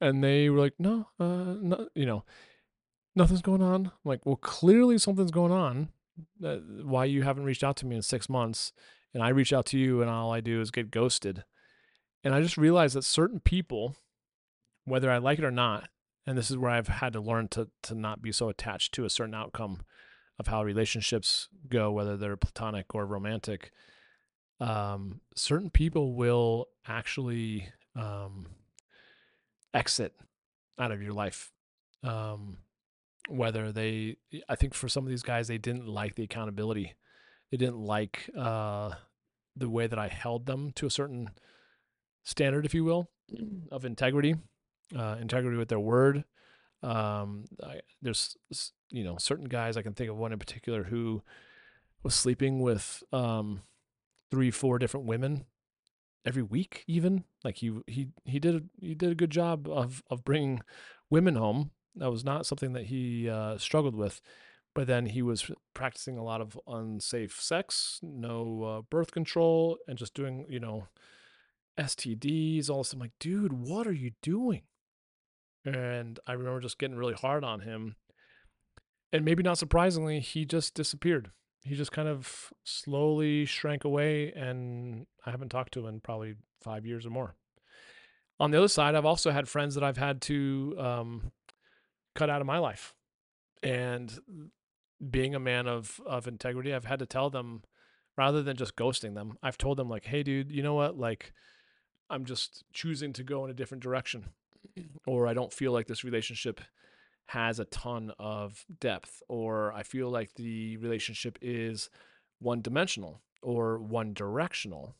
And 0.00 0.22
they 0.22 0.48
were 0.48 0.60
like, 0.60 0.74
"No, 0.78 1.08
uh, 1.18 1.56
no, 1.60 1.88
you 1.94 2.06
know, 2.06 2.24
nothing's 3.14 3.42
going 3.42 3.62
on." 3.62 3.86
I'm 3.86 3.92
like, 4.04 4.24
well, 4.24 4.36
clearly 4.36 4.98
something's 4.98 5.30
going 5.30 5.52
on. 5.52 5.88
Uh, 6.42 6.56
why 6.82 7.04
you 7.04 7.22
haven't 7.22 7.44
reached 7.44 7.64
out 7.64 7.76
to 7.78 7.86
me 7.86 7.96
in 7.96 8.02
six 8.02 8.28
months, 8.28 8.72
and 9.12 9.22
I 9.22 9.30
reach 9.30 9.52
out 9.52 9.66
to 9.66 9.78
you, 9.78 10.00
and 10.00 10.10
all 10.10 10.32
I 10.32 10.40
do 10.40 10.60
is 10.60 10.70
get 10.70 10.90
ghosted. 10.90 11.44
And 12.22 12.34
I 12.34 12.42
just 12.42 12.58
realized 12.58 12.94
that 12.94 13.04
certain 13.04 13.40
people 13.40 13.96
whether 14.84 15.10
I 15.10 15.18
like 15.18 15.38
it 15.38 15.44
or 15.44 15.50
not, 15.50 15.88
and 16.26 16.36
this 16.36 16.50
is 16.50 16.56
where 16.56 16.70
I've 16.70 16.88
had 16.88 17.12
to 17.14 17.20
learn 17.20 17.48
to 17.48 17.68
to 17.82 17.94
not 17.94 18.22
be 18.22 18.32
so 18.32 18.48
attached 18.48 18.92
to 18.94 19.04
a 19.04 19.10
certain 19.10 19.34
outcome 19.34 19.82
of 20.40 20.46
how 20.46 20.64
relationships 20.64 21.50
go, 21.68 21.92
whether 21.92 22.16
they're 22.16 22.34
platonic 22.34 22.94
or 22.94 23.04
romantic. 23.04 23.72
Um, 24.58 25.20
certain 25.36 25.68
people 25.68 26.14
will 26.14 26.68
actually 26.86 27.68
um, 27.94 28.46
exit 29.74 30.14
out 30.78 30.92
of 30.92 31.02
your 31.02 31.12
life. 31.12 31.52
Um, 32.02 32.56
whether 33.28 33.70
they, 33.70 34.16
I 34.48 34.56
think 34.56 34.72
for 34.72 34.88
some 34.88 35.04
of 35.04 35.10
these 35.10 35.22
guys, 35.22 35.46
they 35.46 35.58
didn't 35.58 35.86
like 35.86 36.14
the 36.14 36.24
accountability. 36.24 36.94
They 37.50 37.58
didn't 37.58 37.78
like 37.78 38.30
uh, 38.36 38.92
the 39.54 39.68
way 39.68 39.88
that 39.88 39.98
I 39.98 40.08
held 40.08 40.46
them 40.46 40.72
to 40.76 40.86
a 40.86 40.90
certain 40.90 41.28
standard, 42.24 42.64
if 42.64 42.72
you 42.72 42.82
will, 42.82 43.10
of 43.70 43.84
integrity, 43.84 44.36
uh, 44.96 45.16
integrity 45.20 45.58
with 45.58 45.68
their 45.68 45.78
word. 45.78 46.24
Um, 46.82 47.44
I, 47.62 47.80
there's, 48.00 48.38
you 48.90 49.04
know, 49.04 49.16
certain 49.18 49.46
guys, 49.46 49.76
I 49.76 49.82
can 49.82 49.94
think 49.94 50.10
of 50.10 50.16
one 50.16 50.32
in 50.32 50.38
particular 50.38 50.84
who 50.84 51.22
was 52.02 52.14
sleeping 52.14 52.60
with 52.60 53.02
um, 53.12 53.62
three, 54.30 54.50
four 54.50 54.78
different 54.78 55.06
women 55.06 55.44
every 56.24 56.42
week, 56.42 56.84
even 56.86 57.24
like 57.44 57.58
he 57.58 57.72
he 57.86 58.08
he 58.24 58.38
did 58.38 58.54
a, 58.54 58.62
he 58.80 58.94
did 58.94 59.10
a 59.10 59.14
good 59.14 59.30
job 59.30 59.68
of 59.68 60.02
of 60.10 60.24
bringing 60.24 60.60
women 61.08 61.36
home. 61.36 61.70
That 61.96 62.10
was 62.10 62.24
not 62.24 62.46
something 62.46 62.72
that 62.74 62.86
he 62.86 63.28
uh, 63.28 63.58
struggled 63.58 63.96
with, 63.96 64.20
but 64.74 64.86
then 64.86 65.06
he 65.06 65.22
was 65.22 65.50
practicing 65.74 66.16
a 66.16 66.24
lot 66.24 66.40
of 66.40 66.58
unsafe 66.66 67.40
sex, 67.40 67.98
no 68.02 68.62
uh, 68.62 68.82
birth 68.82 69.10
control, 69.12 69.78
and 69.88 69.98
just 69.98 70.14
doing 70.14 70.46
you 70.48 70.60
know 70.60 70.88
STDs, 71.78 72.70
all 72.70 72.78
this. 72.78 72.92
I'm 72.92 73.00
like, 73.00 73.18
dude, 73.18 73.52
what 73.52 73.86
are 73.86 73.92
you 73.92 74.12
doing? 74.22 74.62
And 75.64 76.18
I 76.26 76.32
remember 76.32 76.60
just 76.60 76.78
getting 76.78 76.96
really 76.96 77.14
hard 77.14 77.44
on 77.44 77.60
him. 77.60 77.96
And 79.12 79.24
maybe 79.24 79.42
not 79.42 79.58
surprisingly, 79.58 80.20
he 80.20 80.44
just 80.44 80.74
disappeared. 80.74 81.30
He 81.62 81.74
just 81.74 81.92
kind 81.92 82.08
of 82.08 82.52
slowly 82.64 83.44
shrank 83.44 83.84
away, 83.84 84.32
and 84.32 85.06
I 85.26 85.30
haven't 85.30 85.50
talked 85.50 85.72
to 85.74 85.80
him 85.80 85.86
in 85.86 86.00
probably 86.00 86.36
five 86.62 86.86
years 86.86 87.04
or 87.04 87.10
more. 87.10 87.34
On 88.38 88.50
the 88.50 88.58
other 88.58 88.68
side, 88.68 88.94
I've 88.94 89.04
also 89.04 89.30
had 89.30 89.48
friends 89.48 89.74
that 89.74 89.84
I've 89.84 89.98
had 89.98 90.22
to 90.22 90.76
um, 90.78 91.32
cut 92.14 92.30
out 92.30 92.40
of 92.40 92.46
my 92.46 92.58
life. 92.58 92.94
And 93.62 94.18
being 95.10 95.34
a 95.34 95.40
man 95.40 95.66
of, 95.66 96.00
of 96.06 96.26
integrity, 96.26 96.72
I've 96.72 96.86
had 96.86 97.00
to 97.00 97.06
tell 97.06 97.28
them 97.28 97.62
rather 98.16 98.42
than 98.42 98.56
just 98.56 98.76
ghosting 98.76 99.14
them, 99.14 99.38
I've 99.42 99.58
told 99.58 99.76
them, 99.76 99.88
like, 99.88 100.04
hey, 100.06 100.22
dude, 100.22 100.50
you 100.50 100.62
know 100.62 100.74
what? 100.74 100.98
Like, 100.98 101.32
I'm 102.08 102.24
just 102.24 102.64
choosing 102.72 103.12
to 103.14 103.22
go 103.22 103.44
in 103.44 103.50
a 103.50 103.54
different 103.54 103.82
direction, 103.82 104.26
or 105.06 105.26
I 105.26 105.34
don't 105.34 105.52
feel 105.52 105.72
like 105.72 105.86
this 105.86 106.04
relationship 106.04 106.60
has 107.30 107.60
a 107.60 107.64
ton 107.66 108.12
of 108.18 108.64
depth, 108.80 109.22
or 109.28 109.72
I 109.72 109.84
feel 109.84 110.10
like 110.10 110.34
the 110.34 110.76
relationship 110.78 111.38
is 111.40 111.88
one 112.40 112.60
dimensional 112.60 113.20
or 113.40 113.78
one 113.78 114.14
directional, 114.14 114.96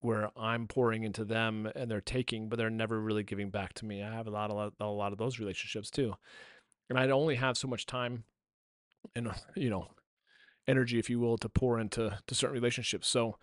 where 0.00 0.30
I'm 0.36 0.66
pouring 0.66 1.04
into 1.04 1.24
them 1.24 1.70
and 1.76 1.88
they're 1.88 2.00
taking, 2.00 2.48
but 2.48 2.58
they're 2.58 2.70
never 2.70 3.00
really 3.00 3.22
giving 3.22 3.50
back 3.50 3.74
to 3.74 3.84
me. 3.84 4.02
I 4.02 4.12
have 4.12 4.26
a 4.26 4.30
lot 4.30 4.50
of 4.50 4.72
a 4.80 4.86
lot 4.86 5.12
of 5.12 5.18
those 5.18 5.38
relationships 5.38 5.90
too, 5.90 6.14
and 6.88 6.98
I 6.98 7.08
only 7.10 7.36
have 7.36 7.56
so 7.56 7.68
much 7.68 7.86
time 7.86 8.24
and 9.14 9.30
you 9.54 9.70
know 9.70 9.86
energy, 10.66 10.98
if 10.98 11.08
you 11.08 11.20
will, 11.20 11.38
to 11.38 11.48
pour 11.48 11.78
into 11.78 12.18
to 12.26 12.34
certain 12.34 12.54
relationships. 12.54 13.06
So 13.06 13.36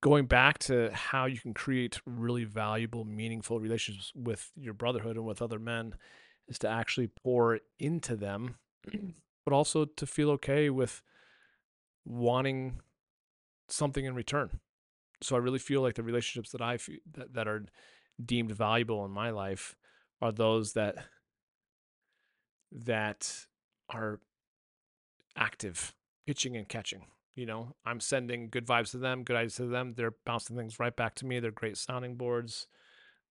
going 0.00 0.24
back 0.24 0.58
to 0.60 0.90
how 0.94 1.26
you 1.26 1.38
can 1.38 1.52
create 1.52 2.00
really 2.06 2.44
valuable, 2.44 3.04
meaningful 3.04 3.60
relationships 3.60 4.12
with 4.14 4.50
your 4.56 4.72
brotherhood 4.72 5.16
and 5.16 5.26
with 5.26 5.42
other 5.42 5.58
men 5.58 5.94
is 6.48 6.58
to 6.60 6.68
actually 6.68 7.08
pour 7.08 7.60
into 7.78 8.16
them, 8.16 8.56
mm-hmm. 8.88 9.10
but 9.44 9.52
also 9.52 9.84
to 9.84 10.06
feel 10.06 10.30
okay 10.30 10.70
with 10.70 11.02
wanting 12.04 12.80
something 13.68 14.04
in 14.04 14.14
return. 14.14 14.60
So 15.22 15.34
I 15.34 15.40
really 15.40 15.58
feel 15.58 15.82
like 15.82 15.94
the 15.94 16.02
relationships 16.02 16.52
that 16.52 16.62
I 16.62 16.76
feel, 16.76 16.98
that, 17.14 17.34
that 17.34 17.48
are 17.48 17.64
deemed 18.24 18.52
valuable 18.52 19.04
in 19.04 19.10
my 19.10 19.30
life 19.30 19.76
are 20.20 20.32
those 20.32 20.72
that 20.74 20.96
that 22.72 23.46
are 23.88 24.20
active, 25.36 25.94
pitching 26.26 26.56
and 26.56 26.68
catching. 26.68 27.06
You 27.34 27.46
know, 27.46 27.74
I'm 27.84 28.00
sending 28.00 28.48
good 28.48 28.66
vibes 28.66 28.90
to 28.92 28.98
them, 28.98 29.22
good 29.22 29.36
ideas 29.36 29.56
to 29.56 29.66
them. 29.66 29.94
They're 29.94 30.14
bouncing 30.24 30.56
things 30.56 30.80
right 30.80 30.94
back 30.94 31.14
to 31.16 31.26
me. 31.26 31.38
They're 31.38 31.50
great 31.50 31.76
sounding 31.76 32.16
boards. 32.16 32.66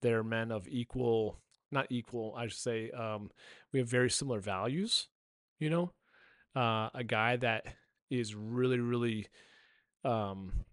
They're 0.02 0.24
men 0.24 0.52
of 0.52 0.68
equal, 0.68 1.40
not 1.72 1.88
equal, 1.90 2.34
I 2.38 2.48
should 2.48 2.60
say. 2.60 2.92
Um, 2.92 3.32
we 3.72 3.80
have 3.80 3.90
very 3.90 4.10
similar 4.10 4.40
values. 4.40 5.08
You 5.60 5.70
know, 5.70 5.92
uh, 6.56 6.90
a 6.94 7.04
guy 7.06 7.38
that 7.38 7.66
is 8.10 8.36
really, 8.36 8.80
really 8.80 9.28
um, 10.04 10.66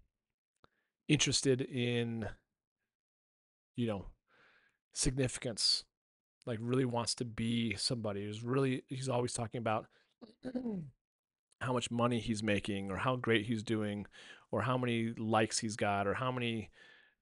interested 1.08 1.60
in, 1.60 2.28
you 3.76 3.86
know, 3.86 4.06
significance. 4.92 5.84
Like 6.44 6.58
really 6.60 6.84
wants 6.84 7.14
to 7.16 7.24
be 7.24 7.76
somebody 7.76 8.24
who's 8.24 8.42
really. 8.42 8.82
He's 8.88 9.08
always 9.08 9.32
talking 9.32 9.58
about 9.58 9.86
how 11.60 11.72
much 11.72 11.90
money 11.90 12.18
he's 12.18 12.42
making 12.42 12.90
or 12.90 12.96
how 12.96 13.14
great 13.16 13.46
he's 13.46 13.62
doing 13.62 14.06
or 14.50 14.62
how 14.62 14.76
many 14.76 15.14
likes 15.16 15.58
he's 15.58 15.76
got 15.76 16.06
or 16.06 16.14
how 16.14 16.32
many 16.32 16.70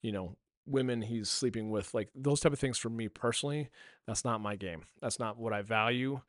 you 0.00 0.10
know 0.10 0.36
women 0.70 1.02
he's 1.02 1.28
sleeping 1.28 1.70
with 1.70 1.92
like 1.94 2.08
those 2.14 2.40
type 2.40 2.52
of 2.52 2.58
things 2.58 2.78
for 2.78 2.88
me 2.88 3.08
personally 3.08 3.68
that's 4.06 4.24
not 4.24 4.40
my 4.40 4.56
game 4.56 4.84
that's 5.00 5.18
not 5.18 5.38
what 5.38 5.52
i 5.52 5.62
value 5.62 6.20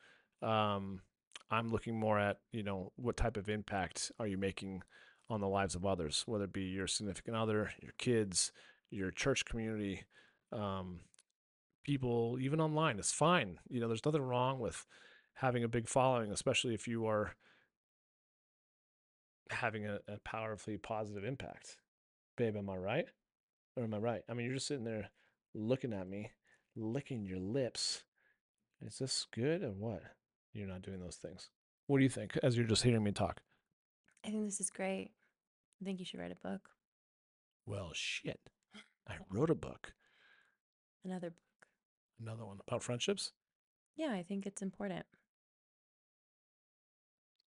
um, 0.42 1.02
i'm 1.50 1.70
looking 1.70 2.00
more 2.00 2.20
at 2.20 2.38
you 2.52 2.64
know 2.64 2.92
what 2.96 3.18
type 3.18 3.38
of 3.38 3.50
impact 3.50 4.12
are 4.20 4.28
you 4.28 4.38
making 4.38 4.82
on 5.30 5.40
the 5.40 5.48
lives 5.48 5.76
of 5.76 5.86
others 5.86 6.24
whether 6.26 6.46
it 6.46 6.54
be 6.54 6.64
your 6.64 6.88
significant 6.88 7.36
other 7.36 7.72
your 7.82 7.94
kids 7.98 8.52
your 8.90 9.12
church 9.12 9.46
community 9.46 10.04
um, 10.52 11.00
people 11.84 12.38
even 12.42 12.60
online 12.60 13.00
it's 13.00 13.14
fine 13.14 13.60
you 13.70 13.80
know 13.80 13.88
there's 13.88 14.06
nothing 14.06 14.22
wrong 14.22 14.60
with 14.60 14.86
having 15.36 15.64
a 15.64 15.70
big 15.70 15.88
following 15.88 16.32
especially 16.32 16.74
if 16.74 16.88
you 16.88 17.06
are 17.06 17.36
having 19.52 19.86
a, 19.86 20.00
a 20.08 20.18
powerfully 20.24 20.78
positive 20.78 21.24
impact. 21.24 21.78
Babe, 22.38 22.56
am 22.58 22.70
I 22.70 22.76
right? 22.76 23.06
Or 23.78 23.84
am 23.84 23.94
I 23.94 23.98
right? 23.98 24.22
I 24.30 24.34
mean, 24.34 24.46
you're 24.46 24.56
just 24.56 24.68
sitting 24.68 24.84
there 24.84 25.10
looking 25.54 25.94
at 25.94 26.08
me, 26.08 26.32
licking 26.76 27.26
your 27.26 27.40
lips. 27.40 28.04
Is 28.86 28.98
this 28.98 29.28
good 29.34 29.64
or 29.64 29.72
what? 29.72 30.02
You're 30.54 30.68
not 30.68 30.82
doing 30.82 31.00
those 31.00 31.16
things. 31.16 31.50
What 31.88 31.98
do 31.98 32.04
you 32.04 32.10
think 32.10 32.38
as 32.44 32.58
you're 32.58 32.66
just 32.66 32.84
hearing 32.84 33.04
me 33.04 33.12
talk? 33.12 33.42
I 34.26 34.30
think 34.30 34.46
this 34.46 34.60
is 34.60 34.70
great. 34.70 35.12
I 35.82 35.86
think 35.86 36.00
you 36.00 36.06
should 36.06 36.20
write 36.20 36.32
a 36.32 36.48
book. 36.48 36.62
Well, 37.66 37.92
shit. 37.94 38.40
I 39.08 39.16
wrote 39.30 39.50
a 39.50 39.56
book. 39.56 39.94
Another 41.04 41.30
book. 41.30 41.68
Another 42.22 42.46
one 42.46 42.60
about 42.68 42.84
friendships? 42.84 43.32
Yeah, 43.96 44.12
I 44.12 44.24
think 44.24 44.46
it's 44.46 44.62
important. 44.62 45.06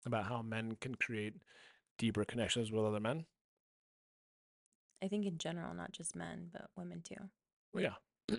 About 0.05 0.25
how 0.25 0.41
men 0.41 0.77
can 0.79 0.95
create 0.95 1.33
deeper 1.97 2.23
connections 2.23 2.71
with 2.71 2.85
other 2.85 2.99
men? 2.99 3.25
I 5.03 5.07
think 5.07 5.25
in 5.25 5.37
general, 5.37 5.73
not 5.73 5.91
just 5.91 6.15
men, 6.15 6.49
but 6.51 6.69
women 6.75 7.01
too. 7.03 7.29
Yeah. 7.73 7.95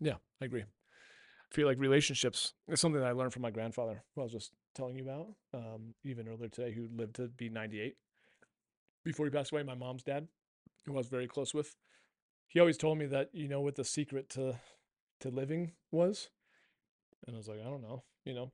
yeah, 0.00 0.14
I 0.40 0.44
agree. 0.44 0.62
I 0.62 1.54
feel 1.54 1.66
like 1.66 1.78
relationships 1.78 2.54
is 2.68 2.80
something 2.80 3.00
that 3.00 3.08
I 3.08 3.12
learned 3.12 3.32
from 3.32 3.42
my 3.42 3.50
grandfather, 3.50 4.02
who 4.14 4.20
I 4.20 4.24
was 4.24 4.32
just 4.32 4.52
telling 4.74 4.96
you 4.96 5.04
about, 5.04 5.28
um, 5.54 5.94
even 6.04 6.28
earlier 6.28 6.48
today, 6.48 6.72
who 6.72 6.88
lived 6.94 7.16
to 7.16 7.28
be 7.28 7.48
98. 7.48 7.96
Before 9.04 9.26
he 9.26 9.30
passed 9.30 9.52
away, 9.52 9.62
my 9.62 9.74
mom's 9.74 10.02
dad, 10.02 10.26
who 10.86 10.92
I 10.92 10.96
was 10.96 11.08
very 11.08 11.28
close 11.28 11.54
with, 11.54 11.76
he 12.48 12.60
always 12.60 12.76
told 12.76 12.98
me 12.98 13.06
that, 13.06 13.30
you 13.32 13.48
know, 13.48 13.60
what 13.60 13.76
the 13.76 13.84
secret 13.84 14.28
to 14.30 14.58
to 15.20 15.28
living 15.30 15.72
was. 15.90 16.28
And 17.26 17.36
I 17.36 17.38
was 17.38 17.48
like, 17.48 17.60
I 17.60 17.70
don't 17.70 17.82
know, 17.82 18.02
you 18.24 18.34
know. 18.34 18.52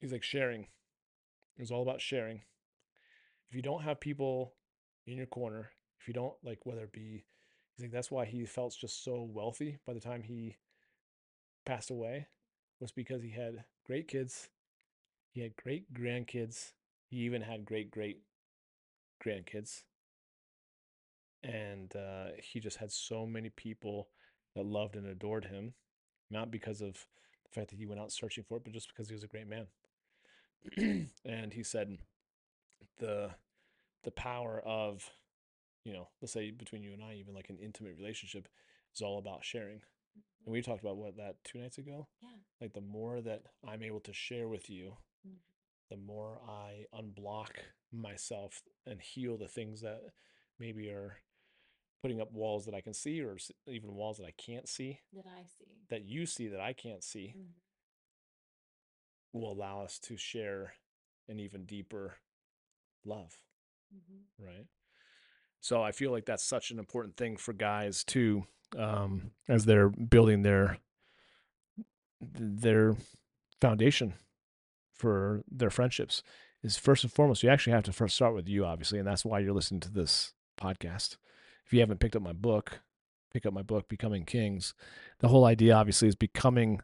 He's 0.00 0.12
like 0.12 0.22
sharing. 0.22 0.62
It 0.62 1.60
was 1.60 1.70
all 1.70 1.82
about 1.82 2.00
sharing 2.00 2.42
if 3.50 3.56
you 3.56 3.62
don't 3.62 3.82
have 3.82 3.98
people 3.98 4.54
in 5.06 5.16
your 5.16 5.26
corner, 5.26 5.70
if 6.00 6.08
you 6.08 6.14
don't 6.14 6.34
like 6.42 6.64
whether 6.64 6.82
it 6.82 6.92
be 6.92 7.24
he's 7.74 7.84
like 7.84 7.92
that's 7.92 8.10
why 8.10 8.24
he 8.24 8.44
felt 8.44 8.76
just 8.78 9.04
so 9.04 9.28
wealthy 9.30 9.78
by 9.86 9.92
the 9.92 10.00
time 10.00 10.22
he 10.22 10.56
passed 11.64 11.90
away 11.90 12.26
was 12.80 12.90
because 12.90 13.22
he 13.22 13.30
had 13.30 13.64
great 13.84 14.08
kids, 14.08 14.48
he 15.30 15.42
had 15.42 15.56
great 15.56 15.92
grandkids, 15.92 16.72
he 17.06 17.18
even 17.18 17.42
had 17.42 17.64
great 17.64 17.90
great 17.90 18.22
grandkids. 19.24 19.82
And 21.42 21.94
uh, 21.96 22.32
he 22.42 22.60
just 22.60 22.78
had 22.78 22.92
so 22.92 23.24
many 23.26 23.50
people 23.50 24.08
that 24.54 24.66
loved 24.66 24.96
and 24.96 25.06
adored 25.06 25.46
him, 25.46 25.74
not 26.30 26.50
because 26.50 26.80
of 26.82 27.06
the 27.44 27.50
fact 27.50 27.70
that 27.70 27.78
he 27.78 27.86
went 27.86 28.00
out 28.00 28.12
searching 28.12 28.44
for 28.46 28.58
it, 28.58 28.64
but 28.64 28.74
just 28.74 28.88
because 28.88 29.08
he 29.08 29.14
was 29.14 29.24
a 29.24 29.28
great 29.28 29.48
man. 29.48 29.66
and 31.24 31.52
he 31.52 31.62
said, 31.62 31.96
the 32.98 33.30
the 34.02 34.10
power 34.10 34.62
of 34.64 35.10
you 35.84 35.92
know 35.92 36.08
let's 36.20 36.32
say 36.32 36.50
between 36.50 36.82
you 36.82 36.92
and 36.92 37.02
i 37.02 37.14
even 37.14 37.34
like 37.34 37.48
an 37.50 37.58
intimate 37.62 37.96
relationship 37.96 38.48
is 38.94 39.00
all 39.02 39.18
about 39.18 39.44
sharing 39.44 39.80
And 40.44 40.52
we 40.52 40.62
talked 40.62 40.82
about 40.82 40.96
what 40.96 41.16
that 41.16 41.36
two 41.44 41.58
nights 41.60 41.78
ago. 41.78 42.08
Yeah. 42.22 42.28
Like 42.60 42.72
the 42.72 42.80
more 42.80 43.20
that 43.22 43.42
I'm 43.66 43.82
able 43.82 44.00
to 44.00 44.12
share 44.12 44.48
with 44.48 44.68
you, 44.70 44.96
Mhm. 45.26 45.38
the 45.90 45.96
more 45.96 46.40
I 46.48 46.86
unblock 46.94 47.52
myself 47.92 48.62
and 48.86 49.00
heal 49.02 49.36
the 49.38 49.48
things 49.48 49.80
that 49.82 50.02
maybe 50.58 50.88
are 50.90 51.16
putting 52.02 52.20
up 52.20 52.32
walls 52.32 52.64
that 52.66 52.74
I 52.74 52.80
can 52.80 52.94
see 52.94 53.20
or 53.22 53.36
even 53.66 53.94
walls 53.94 54.18
that 54.18 54.26
I 54.26 54.32
can't 54.32 54.68
see 54.68 55.00
That 55.12 55.26
I 55.26 55.44
see. 55.44 55.86
that 55.88 56.02
you 56.04 56.26
see 56.26 56.48
that 56.48 56.60
I 56.60 56.72
can't 56.72 57.04
see 57.04 57.34
Mhm. 57.36 57.54
will 59.32 59.52
allow 59.52 59.82
us 59.82 59.98
to 60.00 60.16
share 60.16 60.74
an 61.28 61.38
even 61.38 61.64
deeper 61.66 62.16
love, 63.04 63.42
Mhm. 63.92 64.24
right? 64.38 64.66
So 65.60 65.82
I 65.82 65.92
feel 65.92 66.10
like 66.10 66.24
that's 66.24 66.44
such 66.44 66.70
an 66.70 66.78
important 66.78 67.16
thing 67.16 67.36
for 67.36 67.52
guys 67.52 68.02
too, 68.04 68.44
um, 68.78 69.32
as 69.48 69.64
they're 69.64 69.88
building 69.90 70.42
their 70.42 70.78
their 72.20 72.96
foundation 73.60 74.14
for 74.92 75.42
their 75.50 75.70
friendships. 75.70 76.22
Is 76.62 76.76
first 76.76 77.04
and 77.04 77.12
foremost, 77.12 77.42
you 77.42 77.48
actually 77.48 77.72
have 77.72 77.84
to 77.84 77.92
first 77.92 78.14
start 78.14 78.34
with 78.34 78.46
you, 78.46 78.66
obviously, 78.66 78.98
and 78.98 79.08
that's 79.08 79.24
why 79.24 79.38
you're 79.38 79.54
listening 79.54 79.80
to 79.80 79.90
this 79.90 80.34
podcast. 80.60 81.16
If 81.64 81.72
you 81.72 81.80
haven't 81.80 82.00
picked 82.00 82.16
up 82.16 82.22
my 82.22 82.34
book, 82.34 82.80
pick 83.32 83.46
up 83.46 83.54
my 83.54 83.62
book, 83.62 83.88
Becoming 83.88 84.26
Kings. 84.26 84.74
The 85.20 85.28
whole 85.28 85.46
idea, 85.46 85.74
obviously, 85.74 86.08
is 86.08 86.16
becoming 86.16 86.80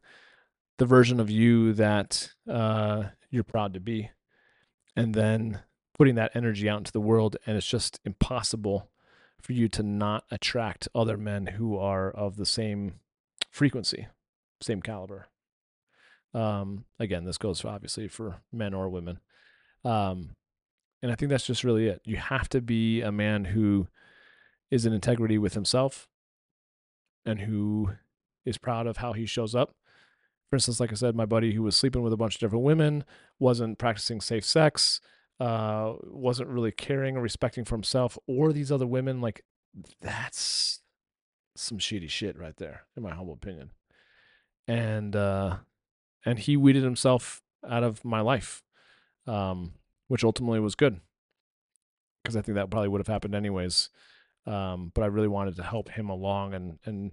the 0.79 0.87
version 0.87 1.21
of 1.21 1.31
you 1.31 1.75
that 1.75 2.31
uh, 2.51 3.05
you're 3.31 3.45
proud 3.45 3.75
to 3.75 3.81
be, 3.81 4.11
and 4.95 5.15
then 5.15 5.61
putting 5.97 6.15
that 6.17 6.33
energy 6.35 6.69
out 6.69 6.79
into 6.79 6.93
the 6.93 7.01
world. 7.01 7.37
And 7.47 7.57
it's 7.57 7.67
just 7.67 8.01
impossible 8.05 8.89
for 9.41 9.53
you 9.53 9.69
to 9.69 9.83
not 9.83 10.25
attract 10.31 10.89
other 10.95 11.17
men 11.17 11.47
who 11.47 11.77
are 11.79 12.11
of 12.11 12.37
the 12.37 12.47
same 12.47 13.01
frequency, 13.51 14.09
same 14.61 14.83
caliber. 14.83 15.29
Um, 16.35 16.85
again, 16.99 17.25
this 17.25 17.39
goes 17.39 17.61
for 17.61 17.69
obviously 17.69 18.09
for 18.09 18.37
men 18.53 18.75
or 18.75 18.89
women. 18.89 19.21
Um, 19.85 20.31
and 21.03 21.13
I 21.13 21.15
think 21.15 21.31
that's 21.31 21.47
just 21.47 21.65
really 21.65 21.87
it. 21.87 22.01
You 22.05 22.17
have 22.17 22.49
to 22.51 22.61
be 22.61 23.01
a 23.01 23.13
man 23.13 23.47
who 23.47 23.89
is 24.71 24.85
in 24.85 24.93
integrity 24.93 25.39
with 25.39 25.55
himself 25.55 26.09
and 27.25 27.41
who 27.41 27.93
is 28.45 28.59
proud 28.59 28.87
of 28.87 28.99
how 28.99 29.13
he 29.13 29.27
shows 29.27 29.55
up. 29.55 29.75
For 30.51 30.57
instance, 30.57 30.81
like 30.81 30.93
I 30.93 30.97
said, 30.97 31.17
my 31.17 31.27
buddy 31.27 31.55
who 31.55 31.63
was 31.63 31.77
sleeping 31.77 32.03
with 32.03 32.13
a 32.13 32.17
bunch 32.17 32.35
of 32.37 32.41
different 32.41 32.65
women 32.65 33.05
wasn't 33.39 33.79
practicing 33.79 34.21
safe 34.21 34.45
sex, 34.45 35.01
uh, 35.41 35.95
wasn't 36.05 36.49
really 36.49 36.73
caring 36.73 37.17
or 37.17 37.21
respecting 37.21 37.65
for 37.65 37.75
himself 37.75 38.19
or 38.27 38.53
these 38.53 38.73
other 38.73 38.87
women. 38.87 39.21
Like, 39.21 39.43
that's 40.01 40.81
some 41.57 41.79
shitty 41.79 42.11
shit 42.11 42.39
right 42.39 42.57
there, 42.57 42.83
in 42.97 43.03
my 43.03 43.15
humble 43.15 43.35
opinion. 43.35 43.71
And 44.69 45.15
uh, 45.15 45.59
and 46.25 46.39
he 46.39 46.57
weeded 46.57 46.83
himself 46.83 47.43
out 47.69 47.85
of 47.85 48.05
my 48.05 48.21
life, 48.21 48.63
um, 49.27 49.75
which 50.09 50.25
ultimately 50.25 50.61
was 50.61 50.75
good 50.75 51.01
because 52.27 52.37
I 52.37 52.43
think 52.43 52.57
that 52.57 52.71
probably 52.71 52.89
would 52.89 52.99
have 53.01 53.07
happened 53.07 53.37
anyways. 53.37 53.89
Um, 54.47 54.91
but 54.95 55.03
I 55.03 55.07
really 55.07 55.29
wanted 55.29 55.57
to 55.57 55.63
help 55.63 55.89
him 55.89 56.09
along 56.09 56.55
and 56.55 56.79
and 56.85 57.13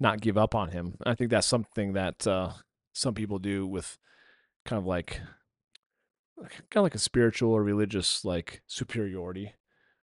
not 0.00 0.20
give 0.20 0.38
up 0.38 0.54
on 0.54 0.70
him. 0.70 0.96
I 1.04 1.14
think 1.14 1.30
that's 1.30 1.46
something 1.46 1.92
that 1.92 2.26
uh, 2.26 2.52
some 2.94 3.14
people 3.14 3.38
do 3.38 3.66
with 3.66 3.98
kind 4.64 4.78
of 4.78 4.86
like 4.86 5.20
kind 6.40 6.76
of 6.76 6.82
like 6.82 6.94
a 6.94 6.98
spiritual 6.98 7.52
or 7.52 7.62
religious 7.62 8.24
like 8.24 8.62
superiority 8.66 9.54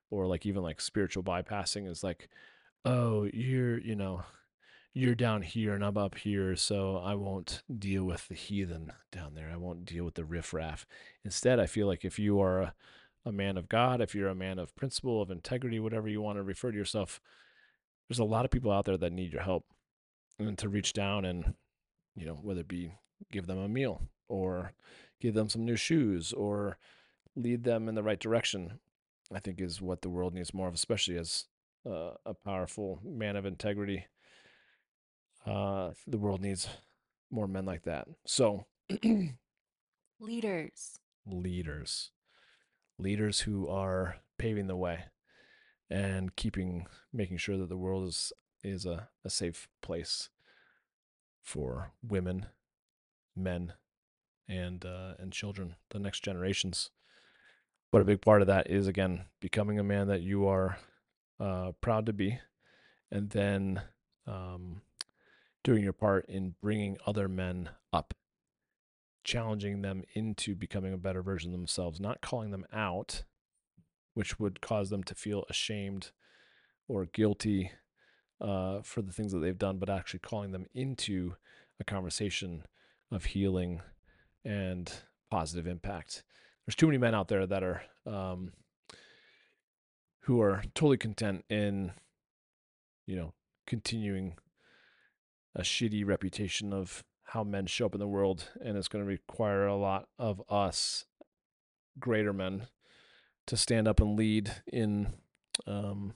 or 0.10 0.28
like 0.28 0.46
even 0.46 0.62
like 0.62 0.82
spiritual 0.82 1.24
bypassing 1.24 1.90
is 1.90 2.04
like 2.04 2.30
oh 2.84 3.28
you're 3.34 3.80
you 3.80 3.96
know 3.96 4.24
you're 4.96 5.14
down 5.14 5.42
here 5.42 5.74
and 5.74 5.84
I'm 5.84 5.98
up 5.98 6.18
here, 6.18 6.56
so 6.56 6.96
I 6.96 7.16
won't 7.16 7.64
deal 7.78 8.06
with 8.06 8.30
the 8.30 8.34
heathen 8.34 8.94
down 9.12 9.36
there. 9.36 9.52
I 9.54 9.58
won't 9.58 9.84
deal 9.84 10.06
with 10.06 10.16
the 10.16 10.24
riffraff. 10.24 10.88
Instead, 11.26 11.60
I 11.60 11.66
feel 11.66 11.86
like 11.86 12.06
if 12.06 12.18
you 12.18 12.40
are 12.40 12.62
a, 12.62 12.74
a 13.26 13.32
man 13.34 13.58
of 13.58 13.68
God, 13.68 14.00
if 14.00 14.16
you're 14.16 14.30
a 14.30 14.36
man 14.36 14.58
of 14.58 14.74
principle, 14.74 15.22
of 15.22 15.30
integrity, 15.30 15.82
whatever 15.82 16.08
you 16.08 16.22
want 16.22 16.38
to 16.38 16.44
refer 16.44 16.72
to 16.72 16.78
yourself, 16.78 17.20
there's 18.08 18.20
a 18.20 18.24
lot 18.24 18.46
of 18.46 18.52
people 18.52 18.72
out 18.72 18.86
there 18.86 18.98
that 18.98 19.12
need 19.12 19.34
your 19.34 19.42
help. 19.42 19.66
And 20.40 20.58
to 20.60 20.70
reach 20.70 20.94
down 20.94 21.26
and, 21.26 21.56
you 22.16 22.26
know, 22.26 22.40
whether 22.42 22.62
it 22.62 22.68
be 22.70 22.94
give 23.32 23.48
them 23.48 23.58
a 23.58 23.68
meal 23.68 24.02
or 24.28 24.74
give 25.20 25.34
them 25.34 25.50
some 25.50 25.66
new 25.66 25.76
shoes 25.76 26.34
or 26.34 26.78
lead 27.36 27.64
them 27.64 27.88
in 27.90 27.96
the 27.96 28.04
right 28.04 28.20
direction, 28.20 28.80
I 29.34 29.40
think 29.40 29.60
is 29.62 29.82
what 29.82 30.02
the 30.02 30.10
world 30.10 30.34
needs 30.34 30.54
more 30.54 30.68
of, 30.68 30.74
especially 30.74 31.18
as 31.18 31.46
uh, 31.86 32.12
a 32.26 32.34
powerful 32.34 33.00
man 33.04 33.36
of 33.36 33.46
integrity 33.46 34.06
uh, 35.46 35.92
the 36.08 36.18
world 36.18 36.42
needs 36.42 36.68
more 37.30 37.48
men 37.48 37.66
like 37.66 37.84
that. 37.84 38.08
So, 38.26 38.66
Leaders. 40.20 41.00
leaders, 41.26 42.12
leaders 42.98 43.42
who 43.42 43.68
are 43.68 44.18
paving 44.38 44.68
the 44.68 44.76
way 44.76 45.06
and 45.90 46.36
keeping, 46.36 46.88
making 47.14 47.38
sure 47.38 47.58
that 47.58 47.70
the 47.70 47.78
world 47.78 48.08
is 48.08 48.34
is 48.64 48.86
a, 48.86 49.10
a 49.24 49.30
safe 49.30 49.68
place 49.84 50.30
for 51.44 51.92
women, 52.02 52.48
men, 53.36 53.74
and 54.48 54.86
uh, 54.86 55.14
and 55.20 55.32
children, 55.32 55.76
the 55.90 56.00
next 56.00 56.24
generations. 56.24 56.92
But 57.92 58.02
a 58.02 58.06
big 58.06 58.22
part 58.22 58.42
of 58.42 58.48
that 58.48 58.70
is 58.70 58.88
again 58.88 59.26
becoming 59.40 59.80
a 59.80 59.84
man 59.84 60.08
that 60.08 60.22
you 60.22 60.48
are 60.48 60.78
uh, 61.40 61.72
proud 61.82 62.06
to 62.08 62.14
be, 62.14 62.40
and 63.12 63.30
then 63.30 63.82
um, 64.28 64.82
doing 65.64 65.84
your 65.84 65.94
part 65.94 66.26
in 66.28 66.56
bringing 66.62 66.98
other 67.06 67.28
men 67.28 67.70
up, 67.94 68.14
challenging 69.24 69.82
them 69.82 70.04
into 70.14 70.56
becoming 70.56 70.94
a 70.94 70.98
better 70.98 71.22
version 71.22 71.52
of 71.52 71.58
themselves, 71.58 72.00
not 72.00 72.22
calling 72.22 72.52
them 72.52 72.66
out, 72.74 73.24
which 74.14 74.40
would 74.40 74.62
cause 74.62 74.90
them 74.90 75.04
to 75.04 75.16
feel 75.16 75.46
ashamed 75.50 76.12
or 76.88 77.06
guilty 77.06 77.72
uh, 78.42 78.82
for 78.84 79.02
the 79.02 79.12
things 79.12 79.32
that 79.32 79.40
they've 79.40 79.58
done, 79.58 79.78
but 79.78 79.90
actually 79.90 80.20
calling 80.20 80.52
them 80.52 80.66
into 80.74 81.36
a 81.80 81.84
conversation 81.84 82.64
of 83.12 83.26
healing 83.26 83.82
and 84.46 84.92
positive 85.32 85.68
impact. 85.68 86.24
There's 86.66 86.76
too 86.76 86.86
many 86.88 86.98
men 86.98 87.16
out 87.16 87.28
there 87.28 87.46
that 87.46 87.64
are 87.64 87.82
um, 88.06 88.54
who 90.22 90.42
are 90.42 90.64
totally 90.74 90.98
content 90.98 91.44
in, 91.50 91.92
you 93.06 93.16
know, 93.16 93.34
continuing 93.68 94.38
a 95.56 95.62
shitty 95.62 96.06
reputation 96.06 96.74
of 96.74 97.04
how 97.24 97.44
men 97.44 97.66
show 97.66 97.88
up 97.88 97.94
in 97.94 98.00
the 98.00 98.08
world, 98.08 98.50
and 98.64 98.78
it's 98.78 98.88
going 98.88 99.04
to 99.04 99.08
require 99.08 99.66
a 99.66 99.76
lot 99.76 100.08
of 100.18 100.42
us, 100.50 101.06
greater 102.00 102.34
men, 102.34 102.68
to 103.48 103.58
stand 103.58 103.88
up 103.88 104.00
and 104.00 104.18
lead 104.18 104.52
in, 104.72 105.14
um, 105.68 106.14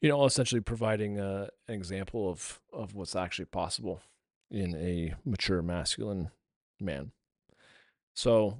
you 0.00 0.08
know, 0.08 0.24
essentially 0.24 0.60
providing 0.60 1.18
a, 1.18 1.48
an 1.68 1.74
example 1.74 2.30
of 2.30 2.60
of 2.72 2.94
what's 2.94 3.16
actually 3.16 3.46
possible 3.46 4.02
in 4.50 4.74
a 4.76 5.14
mature 5.24 5.62
masculine 5.62 6.30
man. 6.80 7.12
So 8.14 8.58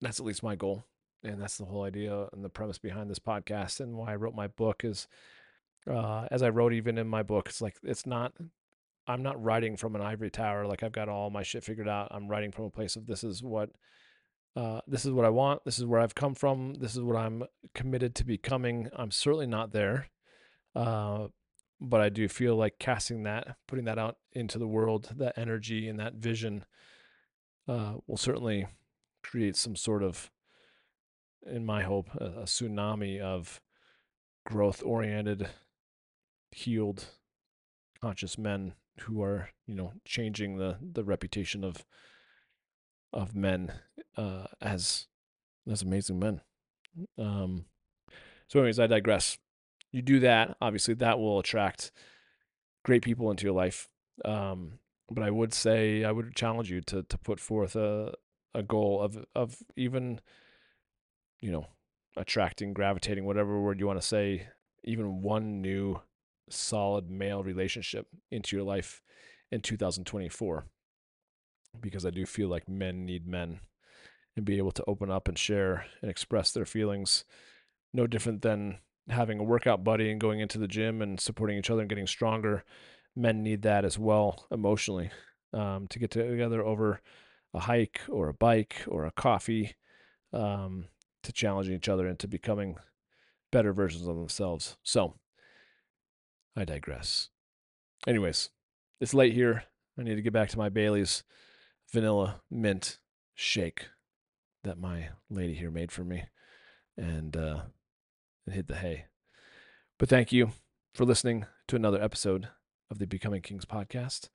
that's 0.00 0.20
at 0.20 0.26
least 0.26 0.42
my 0.42 0.56
goal, 0.56 0.84
and 1.22 1.40
that's 1.40 1.58
the 1.58 1.64
whole 1.64 1.84
idea 1.84 2.26
and 2.32 2.44
the 2.44 2.48
premise 2.48 2.78
behind 2.78 3.10
this 3.10 3.18
podcast, 3.18 3.80
and 3.80 3.96
why 3.96 4.12
I 4.12 4.16
wrote 4.16 4.34
my 4.34 4.48
book 4.48 4.84
is 4.84 5.08
uh, 5.90 6.26
as 6.30 6.42
I 6.42 6.50
wrote 6.50 6.72
even 6.72 6.98
in 6.98 7.08
my 7.08 7.22
book, 7.22 7.48
it's 7.48 7.60
like 7.60 7.76
it's 7.82 8.06
not 8.06 8.32
I'm 9.06 9.22
not 9.22 9.42
writing 9.42 9.76
from 9.76 9.96
an 9.96 10.02
ivory 10.02 10.30
tower 10.30 10.66
like 10.66 10.82
I've 10.82 10.92
got 10.92 11.08
all 11.08 11.30
my 11.30 11.42
shit 11.42 11.64
figured 11.64 11.88
out. 11.88 12.08
I'm 12.10 12.28
writing 12.28 12.52
from 12.52 12.66
a 12.66 12.70
place 12.70 12.94
of 12.96 13.06
this 13.06 13.24
is 13.24 13.42
what 13.42 13.70
uh, 14.54 14.80
this 14.86 15.04
is 15.04 15.12
what 15.12 15.24
I 15.24 15.30
want. 15.30 15.64
This 15.64 15.78
is 15.78 15.86
where 15.86 16.00
I've 16.00 16.14
come 16.14 16.34
from. 16.34 16.74
This 16.74 16.94
is 16.94 17.00
what 17.00 17.16
I'm 17.16 17.44
committed 17.74 18.14
to 18.16 18.24
becoming. 18.24 18.90
I'm 18.94 19.10
certainly 19.10 19.46
not 19.46 19.72
there, 19.72 20.08
uh, 20.74 21.28
but 21.80 22.00
I 22.00 22.08
do 22.08 22.28
feel 22.28 22.56
like 22.56 22.78
casting 22.78 23.22
that, 23.24 23.56
putting 23.66 23.84
that 23.84 23.98
out 23.98 24.16
into 24.32 24.58
the 24.58 24.66
world, 24.66 25.10
that 25.16 25.38
energy 25.38 25.88
and 25.88 25.98
that 26.00 26.14
vision 26.14 26.64
uh, 27.68 27.94
will 28.06 28.16
certainly 28.16 28.66
create 29.22 29.56
some 29.56 29.76
sort 29.76 30.02
of, 30.02 30.30
in 31.46 31.64
my 31.64 31.82
hope, 31.82 32.08
a, 32.16 32.24
a 32.24 32.44
tsunami 32.44 33.20
of 33.20 33.60
growth 34.44 34.82
oriented 34.84 35.48
healed 36.50 37.04
conscious 38.00 38.38
men 38.38 38.72
who 39.00 39.22
are 39.22 39.50
you 39.66 39.74
know 39.74 39.92
changing 40.04 40.56
the 40.56 40.76
the 40.80 41.04
reputation 41.04 41.62
of 41.62 41.84
of 43.12 43.34
men 43.34 43.72
uh 44.16 44.46
as 44.60 45.06
as 45.70 45.82
amazing 45.82 46.18
men. 46.18 46.40
Um 47.18 47.66
so 48.48 48.60
anyways 48.60 48.80
i 48.80 48.86
digress 48.86 49.38
you 49.92 50.02
do 50.02 50.20
that 50.20 50.56
obviously 50.60 50.94
that 50.94 51.18
will 51.18 51.38
attract 51.38 51.92
great 52.84 53.02
people 53.02 53.30
into 53.30 53.44
your 53.44 53.54
life 53.54 53.88
um 54.24 54.78
but 55.10 55.24
i 55.24 55.30
would 55.30 55.52
say 55.52 56.04
i 56.04 56.12
would 56.12 56.34
challenge 56.34 56.70
you 56.70 56.80
to 56.80 57.02
to 57.04 57.18
put 57.18 57.40
forth 57.40 57.76
a 57.76 58.12
a 58.54 58.62
goal 58.62 59.00
of 59.00 59.24
of 59.34 59.56
even 59.76 60.20
you 61.40 61.50
know 61.50 61.66
attracting 62.16 62.72
gravitating 62.72 63.24
whatever 63.24 63.60
word 63.60 63.78
you 63.78 63.86
want 63.86 64.00
to 64.00 64.06
say 64.06 64.48
even 64.84 65.22
one 65.22 65.60
new 65.60 66.00
solid 66.50 67.10
male 67.10 67.42
relationship 67.42 68.06
into 68.30 68.56
your 68.56 68.64
life 68.64 69.02
in 69.50 69.60
2024 69.60 70.66
because 71.80 72.04
I 72.06 72.10
do 72.10 72.26
feel 72.26 72.48
like 72.48 72.68
men 72.68 73.04
need 73.04 73.26
men 73.26 73.60
and 74.36 74.44
be 74.44 74.58
able 74.58 74.72
to 74.72 74.84
open 74.86 75.10
up 75.10 75.28
and 75.28 75.38
share 75.38 75.86
and 76.00 76.10
express 76.10 76.52
their 76.52 76.64
feelings 76.64 77.24
no 77.92 78.06
different 78.06 78.42
than 78.42 78.78
having 79.08 79.38
a 79.38 79.44
workout 79.44 79.84
buddy 79.84 80.10
and 80.10 80.20
going 80.20 80.40
into 80.40 80.58
the 80.58 80.68
gym 80.68 81.02
and 81.02 81.20
supporting 81.20 81.58
each 81.58 81.70
other 81.70 81.80
and 81.80 81.88
getting 81.88 82.06
stronger 82.06 82.64
men 83.16 83.42
need 83.42 83.62
that 83.62 83.84
as 83.84 83.98
well 83.98 84.46
emotionally 84.50 85.10
um, 85.52 85.86
to 85.88 85.98
get 85.98 86.10
together 86.10 86.62
over 86.62 87.00
a 87.54 87.60
hike 87.60 88.00
or 88.08 88.28
a 88.28 88.34
bike 88.34 88.84
or 88.86 89.04
a 89.04 89.10
coffee 89.10 89.74
um, 90.32 90.86
to 91.22 91.32
challenge 91.32 91.68
each 91.68 91.88
other 91.88 92.06
into 92.06 92.28
becoming 92.28 92.76
better 93.50 93.72
versions 93.72 94.06
of 94.06 94.16
themselves. 94.16 94.76
So 94.82 95.14
I 96.56 96.64
digress. 96.64 97.30
Anyways, 98.06 98.50
it's 99.00 99.14
late 99.14 99.32
here. 99.32 99.64
I 99.98 100.02
need 100.02 100.16
to 100.16 100.22
get 100.22 100.32
back 100.32 100.50
to 100.50 100.58
my 100.58 100.68
Bailey's 100.68 101.24
vanilla 101.92 102.42
mint 102.50 102.98
shake 103.34 103.86
that 104.64 104.78
my 104.78 105.08
lady 105.30 105.54
here 105.54 105.70
made 105.70 105.90
for 105.90 106.04
me 106.04 106.24
and 106.96 107.36
uh, 107.36 107.60
and 108.48 108.54
hit 108.54 108.66
the 108.66 108.76
hay. 108.76 109.04
But 109.98 110.08
thank 110.08 110.32
you 110.32 110.52
for 110.94 111.04
listening 111.04 111.44
to 111.66 111.76
another 111.76 112.02
episode 112.02 112.48
of 112.90 112.98
the 112.98 113.06
Becoming 113.06 113.42
Kings 113.42 113.66
podcast. 113.66 114.30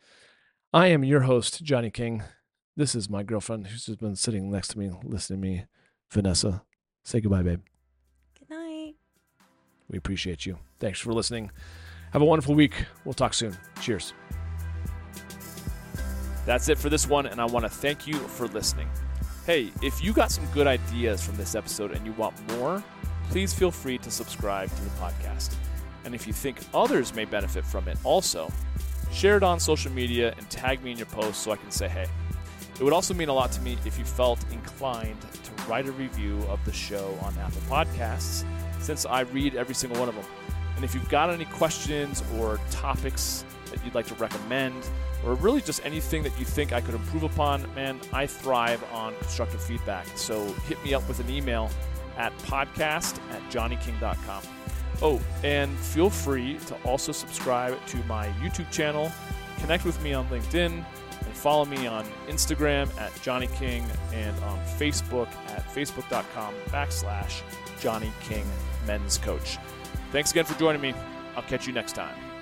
I 0.72 0.88
am 0.88 1.04
your 1.04 1.22
host, 1.22 1.64
Johnny 1.64 1.90
King. 1.90 2.22
This 2.78 2.94
is 2.94 3.10
my 3.10 3.24
girlfriend 3.24 3.66
who's 3.66 3.88
just 3.88 4.00
been 4.00 4.16
sitting 4.16 4.52
next 4.52 4.68
to 4.70 4.78
me, 4.78 4.92
listening 5.04 5.42
to 5.42 5.48
me, 5.48 5.66
Vanessa. 6.12 6.62
Say 7.04 7.22
goodbye, 7.22 7.42
babe. 7.42 7.62
Good 8.38 8.52
night. 8.52 8.94
We 9.90 9.98
appreciate 9.98 10.46
you. 10.46 10.60
Thanks 10.80 11.00
for 11.00 11.12
listening. 11.12 11.50
Have 12.12 12.22
a 12.22 12.26
wonderful 12.26 12.54
week. 12.54 12.86
We'll 13.04 13.16
talk 13.16 13.34
soon. 13.34 13.58
Cheers. 13.82 14.14
That's 16.46 16.70
it 16.70 16.78
for 16.78 16.90
this 16.90 17.10
one, 17.10 17.26
and 17.26 17.42
I 17.42 17.46
want 17.46 17.66
to 17.66 17.70
thank 17.70 18.06
you 18.06 18.14
for 18.14 18.48
listening. 18.50 18.90
Hey, 19.48 19.72
if 19.82 20.04
you 20.04 20.14
got 20.14 20.32
some 20.32 20.46
good 20.54 20.68
ideas 20.68 21.26
from 21.26 21.36
this 21.36 21.56
episode 21.56 21.94
and 21.94 22.06
you 22.06 22.14
want 22.14 22.36
more, 22.58 22.84
please 23.30 23.54
feel 23.54 23.72
free 23.72 23.98
to 24.00 24.12
subscribe 24.12 24.70
to 24.70 24.82
the 24.84 24.90
podcast. 24.92 25.56
And 26.06 26.14
if 26.14 26.28
you 26.28 26.34
think 26.34 26.60
others 26.74 27.14
may 27.14 27.26
benefit 27.26 27.66
from 27.66 27.88
it 27.88 27.98
also, 28.04 28.52
share 29.12 29.38
it 29.38 29.44
on 29.44 29.60
social 29.60 29.92
media 29.92 30.34
and 30.38 30.50
tag 30.50 30.84
me 30.84 30.92
in 30.92 30.98
your 30.98 31.08
post 31.08 31.42
so 31.42 31.52
I 31.52 31.56
can 31.56 31.72
say 31.72 31.88
hey. 31.88 32.08
It 32.80 32.84
would 32.84 32.94
also 32.94 33.14
mean 33.14 33.30
a 33.30 33.34
lot 33.34 33.52
to 33.54 33.62
me 33.62 33.78
if 33.86 33.98
you 34.00 34.06
felt 34.06 34.44
inclined 34.52 35.22
to 35.22 35.64
write 35.68 35.88
a 35.88 35.92
review 35.92 36.40
of 36.50 36.64
the 36.66 36.74
show 36.74 37.18
on 37.22 37.38
Apple 37.38 37.62
Podcasts, 37.70 38.44
since 38.80 39.06
I 39.06 39.22
read 39.22 39.56
every 39.56 39.76
single 39.76 40.00
one 40.00 40.10
of 40.10 40.16
them. 40.16 40.26
And 40.76 40.84
if 40.84 40.96
you've 40.96 41.10
got 41.10 41.30
any 41.30 41.46
questions 41.46 42.24
or 42.38 42.60
topics 42.72 43.46
that 43.72 43.84
you'd 43.86 43.96
like 43.96 44.08
to 44.08 44.16
recommend, 44.16 44.76
or 45.24 45.36
really 45.36 45.62
just 45.62 45.86
anything 45.86 46.24
that 46.24 46.38
you 46.38 46.46
think 46.46 46.74
I 46.74 46.82
could 46.82 46.96
improve 46.96 47.24
upon, 47.24 47.74
man, 47.76 48.00
I 48.12 48.26
thrive 48.26 48.84
on 48.92 49.16
constructive 49.20 49.62
feedback. 49.62 50.06
So 50.16 50.46
hit 50.68 50.84
me 50.84 50.94
up 50.94 51.08
with 51.08 51.20
an 51.20 51.30
email 51.30 51.70
at 52.18 52.38
podcast 52.40 53.20
at 53.32 53.42
johnnyking.com. 53.50 54.44
Oh, 55.02 55.22
and 55.44 55.78
feel 55.78 56.10
free 56.10 56.58
to 56.68 56.76
also 56.84 57.12
subscribe 57.12 57.84
to 57.88 57.98
my 58.04 58.28
YouTube 58.42 58.70
channel, 58.72 59.12
connect 59.60 59.86
with 59.86 60.02
me 60.02 60.14
on 60.14 60.28
LinkedIn, 60.30 60.72
and 61.26 61.34
follow 61.34 61.66
me 61.66 61.88
on 61.88 62.06
Instagram 62.28 62.96
at 63.00 63.12
Johnny 63.22 63.48
King 63.48 63.86
and 64.14 64.38
on 64.44 64.60
Facebook 64.78 65.28
at 65.48 65.66
facebook.com 65.68 66.54
backslash 66.68 67.42
Johnny 67.80 68.12
King 68.22 68.46
Men's 68.86 69.18
Coach. 69.18 69.58
Thanks 70.12 70.32
again 70.32 70.46
for 70.46 70.58
joining 70.60 70.82
me. 70.82 70.94
I'll 71.36 71.44
catch 71.44 71.66
you 71.68 71.74
next 71.74 71.94
time. 71.94 72.33